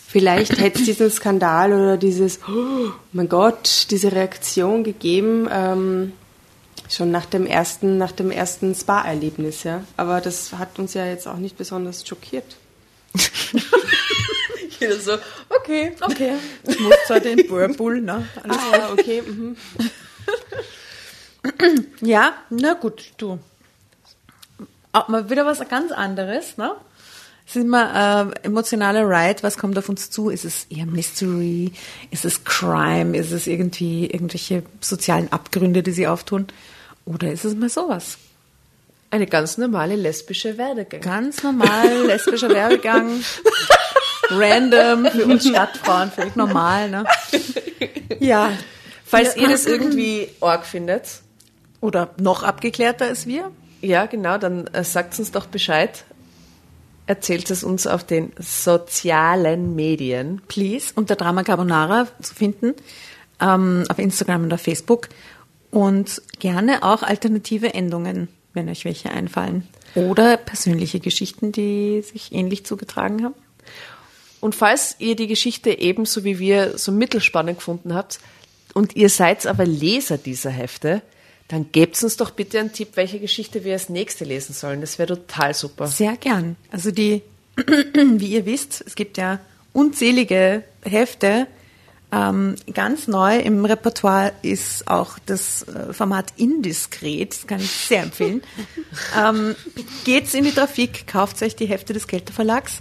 Vielleicht 0.06 0.58
hätte 0.60 0.78
es 0.78 0.84
diesen 0.86 1.10
Skandal 1.10 1.72
oder 1.72 1.96
dieses, 1.96 2.38
oh 2.48 2.92
mein 3.12 3.28
Gott, 3.28 3.88
diese 3.90 4.12
Reaktion 4.12 4.84
gegeben, 4.84 5.48
ähm, 5.52 6.12
schon 6.88 7.10
nach 7.10 7.26
dem 7.26 7.46
ersten, 7.46 7.98
nach 7.98 8.12
dem 8.12 8.30
ersten 8.30 8.74
Spa-Erlebnis, 8.74 9.64
ja. 9.64 9.84
Aber 9.96 10.20
das 10.20 10.52
hat 10.54 10.78
uns 10.78 10.94
ja 10.94 11.06
jetzt 11.06 11.26
auch 11.26 11.36
nicht 11.36 11.56
besonders 11.56 12.06
schockiert. 12.06 12.56
Jeder 14.80 15.00
so, 15.00 15.12
okay. 15.48 15.92
Okay. 16.00 16.34
Ich 16.66 16.80
muss 16.80 16.94
zwar 17.06 17.20
den 17.20 17.38
Whirlpool, 17.50 18.00
ne? 18.00 18.26
Alles 18.42 18.58
Ah, 18.58 18.76
ja, 18.76 18.92
okay. 18.92 19.22
Mhm. 19.22 19.56
Ja, 22.00 22.34
na 22.50 22.74
gut, 22.74 23.12
du. 23.18 23.38
Auch 24.92 25.06
mal 25.06 25.30
wieder 25.30 25.46
was 25.46 25.60
ganz 25.68 25.92
anderes, 25.92 26.56
ne? 26.56 26.74
Es 27.46 27.54
ist 27.54 27.62
immer 27.62 28.32
äh, 28.42 28.46
emotionaler 28.46 29.08
Ride, 29.08 29.44
was 29.44 29.56
kommt 29.56 29.78
auf 29.78 29.88
uns 29.88 30.10
zu? 30.10 30.30
Ist 30.30 30.44
es 30.44 30.64
eher 30.64 30.86
Mystery? 30.86 31.70
Ist 32.10 32.24
es 32.24 32.42
Crime? 32.42 33.16
Ist 33.16 33.30
es 33.30 33.46
irgendwie 33.46 34.06
irgendwelche 34.06 34.64
sozialen 34.80 35.30
Abgründe, 35.30 35.84
die 35.84 35.92
sie 35.92 36.08
auftun? 36.08 36.48
Oder 37.06 37.32
ist 37.32 37.44
es 37.44 37.54
mal 37.54 37.70
sowas? 37.70 38.18
Eine 39.10 39.26
ganz 39.26 39.56
normale 39.56 39.96
lesbische 39.96 40.58
Werdegang. 40.58 41.00
Ganz 41.00 41.42
normal, 41.42 42.06
lesbischer 42.06 42.50
Werbegang. 42.50 43.22
Random, 44.30 45.06
für 45.06 45.24
uns 45.24 45.48
Stadtfrauen, 45.48 46.10
völlig 46.10 46.34
normal, 46.34 46.90
ne? 46.90 47.04
Ja. 48.18 48.52
Falls 49.04 49.36
ihr 49.36 49.48
das 49.48 49.66
irgendwie 49.66 50.28
arg 50.40 50.66
findet, 50.66 51.22
Oder 51.80 52.10
noch 52.20 52.42
abgeklärter 52.42 53.06
als 53.06 53.26
wir, 53.26 53.52
ja 53.80 54.06
genau, 54.06 54.36
dann 54.38 54.66
äh, 54.68 54.82
sagt 54.82 55.16
uns 55.18 55.30
doch 55.30 55.46
Bescheid. 55.46 56.04
Erzählt 57.06 57.48
es 57.50 57.62
uns 57.62 57.86
auf 57.86 58.02
den 58.02 58.32
sozialen 58.40 59.76
Medien. 59.76 60.42
please, 60.48 60.92
unter 60.96 61.14
Drama 61.14 61.44
Carbonara 61.44 62.08
zu 62.20 62.34
finden, 62.34 62.74
ähm, 63.40 63.84
auf 63.88 64.00
Instagram 64.00 64.42
und 64.44 64.52
auf 64.52 64.60
Facebook. 64.60 65.08
Und 65.76 66.22
gerne 66.38 66.82
auch 66.82 67.02
alternative 67.02 67.74
Endungen, 67.74 68.28
wenn 68.54 68.66
euch 68.70 68.86
welche 68.86 69.10
einfallen. 69.10 69.68
Oder 69.94 70.38
persönliche 70.38 71.00
Geschichten, 71.00 71.52
die 71.52 72.00
sich 72.00 72.32
ähnlich 72.32 72.64
zugetragen 72.64 73.22
haben. 73.22 73.34
Und 74.40 74.54
falls 74.54 74.96
ihr 75.00 75.16
die 75.16 75.26
Geschichte 75.26 75.78
ebenso 75.78 76.24
wie 76.24 76.38
wir 76.38 76.78
so 76.78 76.92
mittelspannend 76.92 77.58
gefunden 77.58 77.92
habt 77.92 78.20
und 78.72 78.96
ihr 78.96 79.10
seid 79.10 79.46
aber 79.46 79.66
Leser 79.66 80.16
dieser 80.16 80.48
Hefte, 80.48 81.02
dann 81.48 81.70
gebt 81.72 82.02
uns 82.02 82.16
doch 82.16 82.30
bitte 82.30 82.58
einen 82.58 82.72
Tipp, 82.72 82.92
welche 82.94 83.20
Geschichte 83.20 83.62
wir 83.62 83.74
als 83.74 83.90
nächste 83.90 84.24
lesen 84.24 84.54
sollen. 84.54 84.80
Das 84.80 84.98
wäre 84.98 85.08
total 85.08 85.52
super. 85.52 85.88
Sehr 85.88 86.16
gern. 86.16 86.56
Also 86.70 86.90
die, 86.90 87.20
wie 87.94 88.28
ihr 88.28 88.46
wisst, 88.46 88.82
es 88.86 88.94
gibt 88.94 89.18
ja 89.18 89.40
unzählige 89.74 90.64
Hefte. 90.82 91.46
Ähm, 92.16 92.54
ganz 92.72 93.08
neu 93.08 93.38
im 93.38 93.64
Repertoire 93.64 94.32
ist 94.42 94.88
auch 94.88 95.18
das 95.26 95.64
äh, 95.64 95.92
Format 95.92 96.32
Indiskret, 96.36 97.34
das 97.34 97.46
kann 97.46 97.60
ich 97.60 97.70
sehr 97.70 98.04
empfehlen. 98.04 98.42
ähm, 99.18 99.54
geht's 100.04 100.32
in 100.32 100.44
die 100.44 100.52
Trafik, 100.52 101.06
kauft 101.06 101.42
euch 101.42 101.56
die 101.56 101.66
Hefte 101.66 101.92
des 101.92 102.06
Kelter 102.06 102.32
Verlags, 102.32 102.80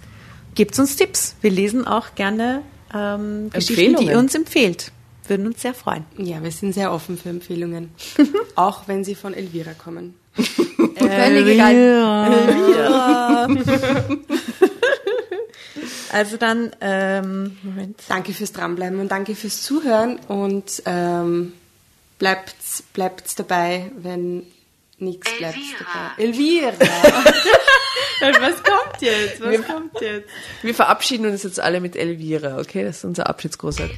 gebt 0.54 0.78
uns 0.80 0.96
Tipps. 0.96 1.36
Wir 1.42 1.52
lesen 1.52 1.86
auch 1.86 2.16
gerne 2.16 2.62
ähm, 2.94 3.50
Geschichten, 3.52 3.98
die 3.98 4.06
ihr 4.06 4.20
uns 4.20 4.36
empfehlt. 4.36 4.92
Würden 5.28 5.48
uns 5.48 5.62
sehr 5.62 5.74
freuen. 5.74 6.06
Ja, 6.18 6.42
wir 6.44 6.52
sind 6.52 6.74
sehr 6.74 6.94
offen 6.94 7.18
für 7.18 7.30
Empfehlungen. 7.30 7.90
auch 8.56 8.88
wenn 8.88 9.04
sie 9.04 9.16
von 9.16 9.34
Elvira 9.34 9.74
kommen. 9.74 10.14
Völlig 10.98 11.48
egal. 11.48 12.56
Also 16.16 16.38
dann, 16.38 16.72
ähm, 16.80 17.58
Moment. 17.62 18.00
Danke 18.08 18.34
fürs 18.34 18.54
Dranbleiben 18.54 19.02
und 19.02 19.12
danke 19.12 19.36
fürs 19.36 19.62
Zuhören 19.64 20.18
und 20.30 20.82
ähm, 20.86 21.52
bleibt, 22.20 22.56
bleibt 22.94 23.38
dabei, 23.38 23.92
wenn 23.98 24.44
Nichts 24.98 25.30
bleibt 25.38 25.58
Elvira. 25.58 26.14
dabei. 26.16 26.24
Elvira! 26.24 26.72
Was 28.40 28.64
kommt 28.64 29.02
jetzt? 29.02 29.42
Was 29.42 29.52
Wir- 29.52 29.64
kommt 29.64 30.00
jetzt? 30.00 30.30
Wir 30.62 30.74
verabschieden 30.74 31.26
uns 31.26 31.44
jetzt 31.44 31.60
alle 31.60 31.82
mit 31.82 31.98
Elvira, 31.98 32.60
okay? 32.60 32.86
Das 32.86 33.00
ist 33.00 33.04
unser 33.04 33.28
Abschiedsgroßart. 33.30 33.92